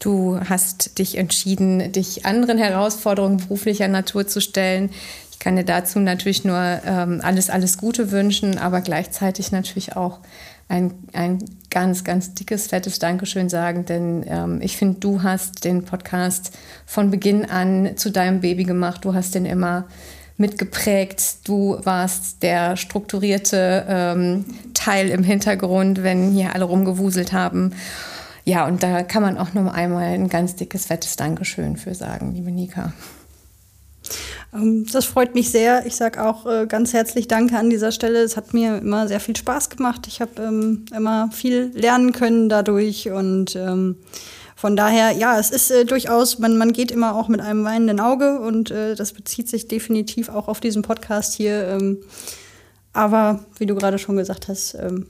du 0.00 0.40
hast 0.48 0.98
dich 0.98 1.16
entschieden, 1.18 1.92
dich 1.92 2.26
anderen 2.26 2.58
Herausforderungen 2.58 3.36
beruflicher 3.36 3.86
Natur 3.86 4.26
zu 4.26 4.40
stellen. 4.40 4.90
Ich 5.30 5.38
kann 5.38 5.56
dir 5.56 5.64
dazu 5.64 6.00
natürlich 6.00 6.44
nur 6.44 6.58
ähm, 6.58 7.20
alles, 7.22 7.50
alles 7.50 7.76
Gute 7.76 8.10
wünschen, 8.10 8.58
aber 8.58 8.80
gleichzeitig 8.80 9.52
natürlich 9.52 9.94
auch 9.94 10.20
ein, 10.68 10.94
ein 11.12 11.38
ganz, 11.70 12.04
ganz 12.04 12.34
dickes, 12.34 12.68
fettes 12.68 12.98
Dankeschön 12.98 13.48
sagen, 13.48 13.84
denn 13.84 14.24
ähm, 14.26 14.60
ich 14.62 14.76
finde, 14.76 15.00
du 15.00 15.22
hast 15.22 15.64
den 15.64 15.84
Podcast 15.84 16.52
von 16.86 17.10
Beginn 17.10 17.44
an 17.44 17.96
zu 17.96 18.10
deinem 18.10 18.40
Baby 18.40 18.64
gemacht. 18.64 19.04
Du 19.04 19.14
hast 19.14 19.34
den 19.34 19.44
immer 19.44 19.84
mitgeprägt. 20.36 21.48
Du 21.48 21.78
warst 21.84 22.42
der 22.42 22.76
strukturierte 22.76 23.84
ähm, 23.88 24.44
Teil 24.74 25.08
im 25.08 25.22
Hintergrund, 25.22 26.02
wenn 26.02 26.30
hier 26.30 26.54
alle 26.54 26.64
rumgewuselt 26.64 27.32
haben. 27.32 27.72
Ja, 28.44 28.66
und 28.66 28.82
da 28.82 29.02
kann 29.02 29.22
man 29.22 29.38
auch 29.38 29.54
nur 29.54 29.72
einmal 29.72 30.04
ein 30.04 30.28
ganz 30.28 30.54
dickes, 30.56 30.86
fettes 30.86 31.16
Dankeschön 31.16 31.76
für 31.76 31.94
sagen, 31.94 32.32
liebe 32.34 32.50
Nika. 32.50 32.92
Ähm, 34.54 34.86
das 34.90 35.04
freut 35.04 35.34
mich 35.34 35.50
sehr. 35.50 35.86
Ich 35.86 35.96
sage 35.96 36.24
auch 36.24 36.46
äh, 36.46 36.66
ganz 36.66 36.92
herzlich 36.92 37.28
Danke 37.28 37.58
an 37.58 37.70
dieser 37.70 37.92
Stelle. 37.92 38.20
Es 38.20 38.36
hat 38.36 38.54
mir 38.54 38.78
immer 38.78 39.08
sehr 39.08 39.20
viel 39.20 39.36
Spaß 39.36 39.70
gemacht. 39.70 40.06
Ich 40.06 40.20
habe 40.20 40.42
ähm, 40.42 40.84
immer 40.94 41.30
viel 41.32 41.72
lernen 41.74 42.12
können 42.12 42.48
dadurch 42.48 43.10
und 43.10 43.56
ähm, 43.56 43.96
von 44.56 44.76
daher, 44.76 45.10
ja, 45.10 45.38
es 45.38 45.50
ist 45.50 45.70
äh, 45.70 45.84
durchaus, 45.84 46.38
man, 46.38 46.56
man 46.56 46.72
geht 46.72 46.90
immer 46.90 47.16
auch 47.16 47.28
mit 47.28 47.40
einem 47.40 47.64
weinenden 47.64 48.00
Auge 48.00 48.40
und 48.40 48.70
äh, 48.70 48.94
das 48.94 49.12
bezieht 49.12 49.48
sich 49.48 49.68
definitiv 49.68 50.28
auch 50.28 50.48
auf 50.48 50.60
diesen 50.60 50.82
Podcast 50.82 51.34
hier. 51.34 51.68
Ähm, 51.68 51.98
aber 52.92 53.44
wie 53.58 53.66
du 53.66 53.74
gerade 53.74 53.98
schon 53.98 54.16
gesagt 54.16 54.48
hast, 54.48 54.74
ähm, 54.74 55.08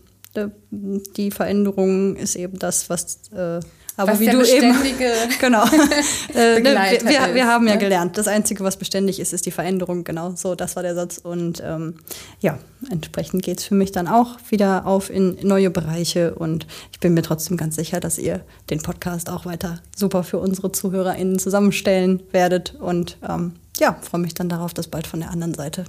die 1.16 1.30
Veränderung 1.30 2.16
ist 2.16 2.34
eben 2.34 2.58
das, 2.58 2.90
was 2.90 3.30
äh, 3.30 3.60
aber 3.96 4.12
was 4.12 4.20
wie 4.20 4.26
du 4.26 4.42
eben 4.42 4.74
genau 5.40 5.64
äh, 6.34 6.60
ne, 6.60 6.74
wir, 7.04 7.34
wir, 7.34 7.46
haben 7.46 7.66
ja 7.66 7.74
ne? 7.74 7.78
gelernt, 7.78 8.18
das 8.18 8.28
einzige, 8.28 8.64
was 8.64 8.76
beständig 8.76 9.20
ist, 9.20 9.32
ist 9.32 9.46
die 9.46 9.50
Veränderung. 9.50 10.04
Genau, 10.04 10.32
so 10.34 10.54
das 10.54 10.76
war 10.76 10.82
der 10.82 10.94
Satz 10.94 11.18
und 11.18 11.62
ähm, 11.64 11.94
ja, 12.40 12.58
entsprechend 12.90 13.42
geht 13.42 13.60
es 13.60 13.64
für 13.64 13.74
mich 13.74 13.92
dann 13.92 14.08
auch 14.08 14.36
wieder 14.50 14.86
auf 14.86 15.10
in 15.10 15.36
neue 15.42 15.70
Bereiche 15.70 16.34
und 16.34 16.66
ich 16.92 17.00
bin 17.00 17.14
mir 17.14 17.22
trotzdem 17.22 17.56
ganz 17.56 17.76
sicher, 17.76 18.00
dass 18.00 18.18
ihr 18.18 18.40
den 18.70 18.82
Podcast 18.82 19.30
auch 19.30 19.46
weiter 19.46 19.80
super 19.96 20.24
für 20.24 20.38
unsere 20.38 20.72
ZuhörerInnen 20.72 21.38
zusammenstellen 21.38 22.22
werdet 22.32 22.74
und 22.80 23.18
ähm, 23.28 23.52
ja, 23.78 23.96
freue 24.02 24.20
mich 24.20 24.34
dann 24.34 24.48
darauf, 24.48 24.74
das 24.74 24.88
bald 24.88 25.06
von 25.06 25.20
der 25.20 25.30
anderen 25.30 25.54
Seite 25.54 25.84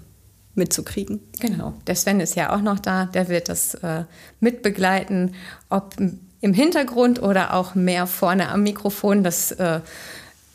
mitzukriegen. 0.55 1.19
Genau. 1.39 1.73
Der 1.85 1.95
Sven 1.95 2.19
ist 2.19 2.35
ja 2.35 2.55
auch 2.55 2.61
noch 2.61 2.79
da, 2.79 3.05
der 3.05 3.29
wird 3.29 3.49
das 3.49 3.75
äh, 3.75 4.05
mitbegleiten, 4.39 5.35
ob 5.69 5.95
im 6.45 6.53
Hintergrund 6.53 7.21
oder 7.23 7.55
auch 7.55 7.73
mehr 7.73 8.05
vorne 8.05 8.49
am 8.49 8.61
Mikrofon. 8.61 9.23
Das 9.23 9.51
äh, 9.53 9.79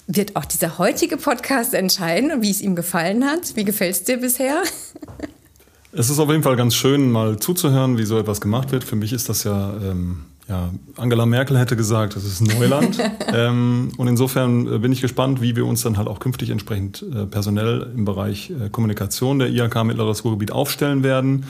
wird 0.07 0.37
auch 0.37 0.44
dieser 0.44 0.79
heutige 0.79 1.16
Podcast 1.16 1.74
entscheiden, 1.74 2.42
wie 2.42 2.50
es 2.50 2.61
ihm 2.61 2.76
gefallen 2.76 3.24
hat. 3.24 3.57
Wie 3.57 3.64
gefällt 3.64 3.96
es 3.96 4.05
dir 4.05 4.16
bisher? 4.16 4.62
Es 5.92 6.09
ist 6.09 6.20
auf 6.20 6.31
jeden 6.31 6.44
Fall 6.44 6.55
ganz 6.55 6.76
schön, 6.76 7.11
mal 7.11 7.40
zuzuhören, 7.40 7.98
wie 7.98 8.05
so 8.05 8.16
etwas 8.16 8.40
gemacht 8.40 8.70
wird. 8.70 8.85
Für 8.85 8.94
mich 8.94 9.12
ist 9.12 9.29
das 9.29 9.42
ja, 9.42 9.74
ähm, 9.83 10.18
ja 10.48 10.70
Angela 10.96 11.26
Merkel 11.26 11.59
hätte 11.59 11.74
gesagt, 11.74 12.14
das 12.14 12.22
ist 12.22 12.40
Neuland. 12.42 12.96
ähm, 13.35 13.90
und 13.96 14.07
insofern 14.07 14.72
äh, 14.72 14.79
bin 14.79 14.92
ich 14.92 15.00
gespannt, 15.00 15.42
wie 15.42 15.57
wir 15.57 15.66
uns 15.66 15.83
dann 15.83 15.96
halt 15.96 16.07
auch 16.07 16.20
künftig 16.20 16.50
entsprechend 16.50 17.05
äh, 17.12 17.26
personell 17.26 17.90
im 17.92 18.05
Bereich 18.05 18.50
äh, 18.50 18.68
Kommunikation 18.70 19.40
der 19.40 19.48
IHK 19.48 19.83
Mittleres 19.83 20.24
Ruhrgebiet 20.24 20.53
aufstellen 20.53 21.03
werden. 21.03 21.44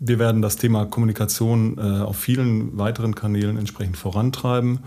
Wir 0.00 0.18
werden 0.18 0.42
das 0.42 0.56
Thema 0.56 0.86
Kommunikation 0.86 1.76
äh, 1.78 2.02
auf 2.02 2.16
vielen 2.16 2.78
weiteren 2.78 3.14
Kanälen 3.14 3.56
entsprechend 3.56 3.96
vorantreiben. 3.96 4.80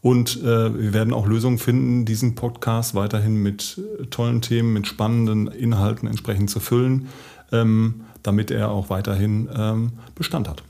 Und 0.00 0.36
äh, 0.42 0.44
wir 0.44 0.92
werden 0.92 1.12
auch 1.12 1.26
Lösungen 1.26 1.58
finden, 1.58 2.04
diesen 2.04 2.34
Podcast 2.34 2.94
weiterhin 2.94 3.42
mit 3.42 3.80
äh, 4.00 4.06
tollen 4.06 4.40
Themen, 4.40 4.72
mit 4.72 4.86
spannenden 4.86 5.48
Inhalten 5.48 6.06
entsprechend 6.08 6.48
zu 6.48 6.60
füllen, 6.60 7.08
ähm, 7.52 8.02
damit 8.22 8.50
er 8.50 8.70
auch 8.70 8.88
weiterhin 8.88 9.48
ähm, 9.54 9.92
Bestand 10.14 10.48
hat. 10.48 10.62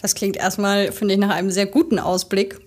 Das 0.00 0.14
klingt 0.14 0.36
erstmal, 0.36 0.92
finde 0.92 1.14
ich, 1.14 1.20
nach 1.20 1.30
einem 1.30 1.50
sehr 1.50 1.66
guten 1.66 1.98
Ausblick. 1.98 2.60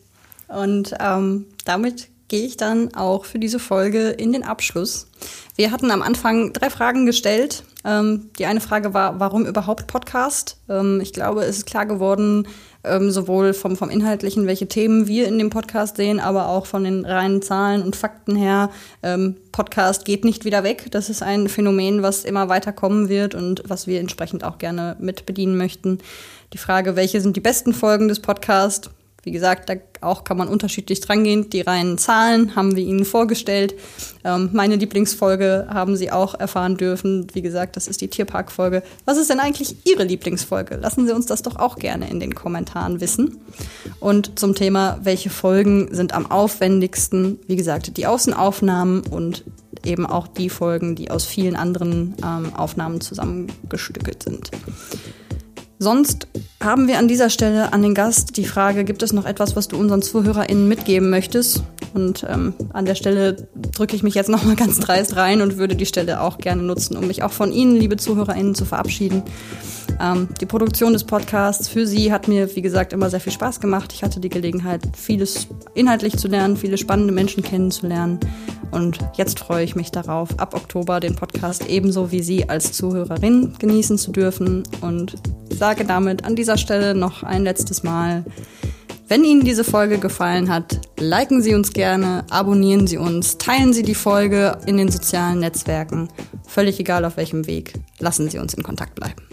Und 0.47 0.95
ähm, 0.99 1.45
damit 1.65 2.09
gehe 2.27 2.45
ich 2.45 2.57
dann 2.57 2.93
auch 2.95 3.25
für 3.25 3.39
diese 3.39 3.59
Folge 3.59 4.09
in 4.09 4.33
den 4.33 4.43
Abschluss. 4.43 5.07
Wir 5.55 5.71
hatten 5.71 5.91
am 5.91 6.01
Anfang 6.01 6.53
drei 6.53 6.69
Fragen 6.69 7.05
gestellt. 7.05 7.63
Ähm, 7.85 8.29
die 8.39 8.45
eine 8.45 8.59
Frage 8.59 8.93
war, 8.93 9.19
warum 9.19 9.45
überhaupt 9.45 9.87
Podcast? 9.87 10.57
Ähm, 10.69 10.99
ich 11.01 11.13
glaube, 11.13 11.43
es 11.43 11.57
ist 11.57 11.65
klar 11.65 11.85
geworden, 11.85 12.47
ähm, 12.83 13.11
sowohl 13.11 13.53
vom, 13.53 13.77
vom 13.77 13.89
Inhaltlichen, 13.89 14.47
welche 14.47 14.67
Themen 14.67 15.07
wir 15.07 15.27
in 15.27 15.37
dem 15.37 15.49
Podcast 15.49 15.97
sehen, 15.97 16.19
aber 16.19 16.49
auch 16.49 16.65
von 16.65 16.83
den 16.83 17.05
reinen 17.05 17.41
Zahlen 17.41 17.83
und 17.83 17.95
Fakten 17.95 18.35
her. 18.35 18.69
Ähm, 19.03 19.35
Podcast 19.51 20.05
geht 20.05 20.25
nicht 20.25 20.45
wieder 20.45 20.63
weg. 20.63 20.87
Das 20.91 21.09
ist 21.09 21.21
ein 21.21 21.49
Phänomen, 21.49 22.01
was 22.01 22.25
immer 22.25 22.49
weiter 22.49 22.71
kommen 22.71 23.09
wird 23.09 23.35
und 23.35 23.63
was 23.67 23.87
wir 23.87 23.99
entsprechend 23.99 24.43
auch 24.43 24.57
gerne 24.57 24.95
mit 24.99 25.25
bedienen 25.25 25.57
möchten. 25.57 25.99
Die 26.53 26.57
Frage, 26.57 26.95
welche 26.95 27.21
sind 27.21 27.35
die 27.35 27.41
besten 27.41 27.73
Folgen 27.73 28.07
des 28.07 28.21
Podcasts? 28.21 28.89
Wie 29.27 29.31
gesagt, 29.31 29.67
da 29.67 29.73
auch 29.99 30.23
kann 30.23 30.37
man 30.37 30.47
unterschiedlich 30.47 31.01
drangehen. 31.01 31.49
Die 31.49 31.59
reinen 31.59 31.97
Zahlen 31.97 32.55
haben 32.55 32.77
wir 32.77 32.83
Ihnen 32.83 33.03
vorgestellt. 33.03 33.75
Ähm, 34.23 34.51
meine 34.53 34.77
Lieblingsfolge 34.77 35.67
haben 35.69 35.97
Sie 35.97 36.11
auch 36.11 36.33
erfahren 36.33 36.77
dürfen. 36.77 37.27
Wie 37.33 37.41
gesagt, 37.41 37.75
das 37.75 37.89
ist 37.89 37.99
die 37.99 38.07
Tierparkfolge. 38.07 38.83
Was 39.03 39.17
ist 39.17 39.29
denn 39.29 39.41
eigentlich 39.41 39.85
Ihre 39.85 40.05
Lieblingsfolge? 40.05 40.77
Lassen 40.77 41.05
Sie 41.05 41.13
uns 41.13 41.25
das 41.25 41.41
doch 41.41 41.57
auch 41.57 41.75
gerne 41.75 42.09
in 42.09 42.21
den 42.21 42.35
Kommentaren 42.35 43.01
wissen. 43.01 43.41
Und 43.99 44.39
zum 44.39 44.55
Thema, 44.55 44.97
welche 45.03 45.29
Folgen 45.29 45.93
sind 45.93 46.13
am 46.13 46.31
aufwendigsten? 46.31 47.39
Wie 47.47 47.57
gesagt, 47.57 47.97
die 47.97 48.07
Außenaufnahmen 48.07 49.07
und 49.07 49.43
eben 49.83 50.05
auch 50.05 50.29
die 50.29 50.49
Folgen, 50.49 50.95
die 50.95 51.11
aus 51.11 51.25
vielen 51.25 51.57
anderen 51.57 52.15
ähm, 52.23 52.55
Aufnahmen 52.55 53.01
zusammengestückelt 53.01 54.23
sind. 54.23 54.51
Sonst 55.79 56.27
haben 56.61 56.87
wir 56.87 56.97
an 56.97 57.07
dieser 57.07 57.29
Stelle 57.29 57.71
an 57.71 57.83
den 57.83 57.93
Gast 57.93 58.35
die 58.37 58.45
Frage, 58.45 58.83
gibt 58.83 59.03
es 59.03 59.13
noch 59.13 59.25
etwas, 59.25 59.55
was 59.55 59.67
du 59.67 59.77
unseren 59.77 60.01
ZuhörerInnen 60.01 60.67
mitgeben 60.67 61.09
möchtest? 61.09 61.63
Und 61.93 62.25
ähm, 62.27 62.53
an 62.73 62.85
der 62.85 62.95
Stelle 62.95 63.47
drücke 63.73 63.95
ich 63.95 64.03
mich 64.03 64.15
jetzt 64.15 64.29
nochmal 64.29 64.55
ganz 64.55 64.79
dreist 64.79 65.15
rein 65.15 65.41
und 65.41 65.57
würde 65.57 65.75
die 65.75 65.85
Stelle 65.85 66.21
auch 66.21 66.39
gerne 66.39 66.63
nutzen, 66.63 66.97
um 66.97 67.07
mich 67.07 67.21
auch 67.21 67.31
von 67.31 67.51
Ihnen, 67.51 67.75
liebe 67.75 67.97
ZuhörerInnen, 67.97 68.55
zu 68.55 68.65
verabschieden. 68.65 69.21
Ähm, 69.99 70.27
die 70.41 70.45
Produktion 70.45 70.93
des 70.93 71.03
Podcasts 71.03 71.67
für 71.67 71.85
Sie 71.85 72.11
hat 72.11 72.27
mir, 72.27 72.55
wie 72.55 72.61
gesagt, 72.61 72.91
immer 72.91 73.09
sehr 73.09 73.19
viel 73.19 73.33
Spaß 73.33 73.59
gemacht. 73.59 73.93
Ich 73.93 74.03
hatte 74.03 74.19
die 74.19 74.29
Gelegenheit, 74.29 74.81
vieles 74.95 75.47
inhaltlich 75.73 76.17
zu 76.17 76.27
lernen, 76.27 76.57
viele 76.57 76.77
spannende 76.77 77.13
Menschen 77.13 77.43
kennenzulernen. 77.43 78.19
Und 78.71 78.99
jetzt 79.15 79.39
freue 79.39 79.63
ich 79.63 79.75
mich 79.75 79.91
darauf, 79.91 80.37
ab 80.39 80.53
Oktober 80.53 80.99
den 80.99 81.15
Podcast 81.15 81.67
ebenso 81.67 82.11
wie 82.11 82.21
Sie 82.21 82.49
als 82.49 82.73
Zuhörerin 82.73 83.53
genießen 83.59 83.97
zu 83.97 84.11
dürfen 84.11 84.63
und 84.81 85.15
sage 85.49 85.85
damit 85.85 86.25
an 86.25 86.35
dieser 86.35 86.57
Stelle 86.57 86.93
noch 86.93 87.23
ein 87.23 87.43
letztes 87.43 87.83
Mal, 87.83 88.25
wenn 89.09 89.23
Ihnen 89.23 89.45
diese 89.45 89.63
Folge 89.63 89.99
gefallen 89.99 90.49
hat, 90.49 90.81
liken 90.99 91.41
Sie 91.41 91.53
uns 91.53 91.71
gerne, 91.71 92.25
abonnieren 92.29 92.87
Sie 92.87 92.97
uns, 92.97 93.37
teilen 93.37 93.71
Sie 93.71 93.83
die 93.83 93.95
Folge 93.95 94.57
in 94.65 94.75
den 94.75 94.91
sozialen 94.91 95.39
Netzwerken. 95.39 96.09
Völlig 96.45 96.77
egal 96.79 97.05
auf 97.05 97.15
welchem 97.15 97.47
Weg, 97.47 97.73
lassen 97.99 98.29
Sie 98.29 98.37
uns 98.37 98.53
in 98.53 98.63
Kontakt 98.63 98.95
bleiben. 98.95 99.26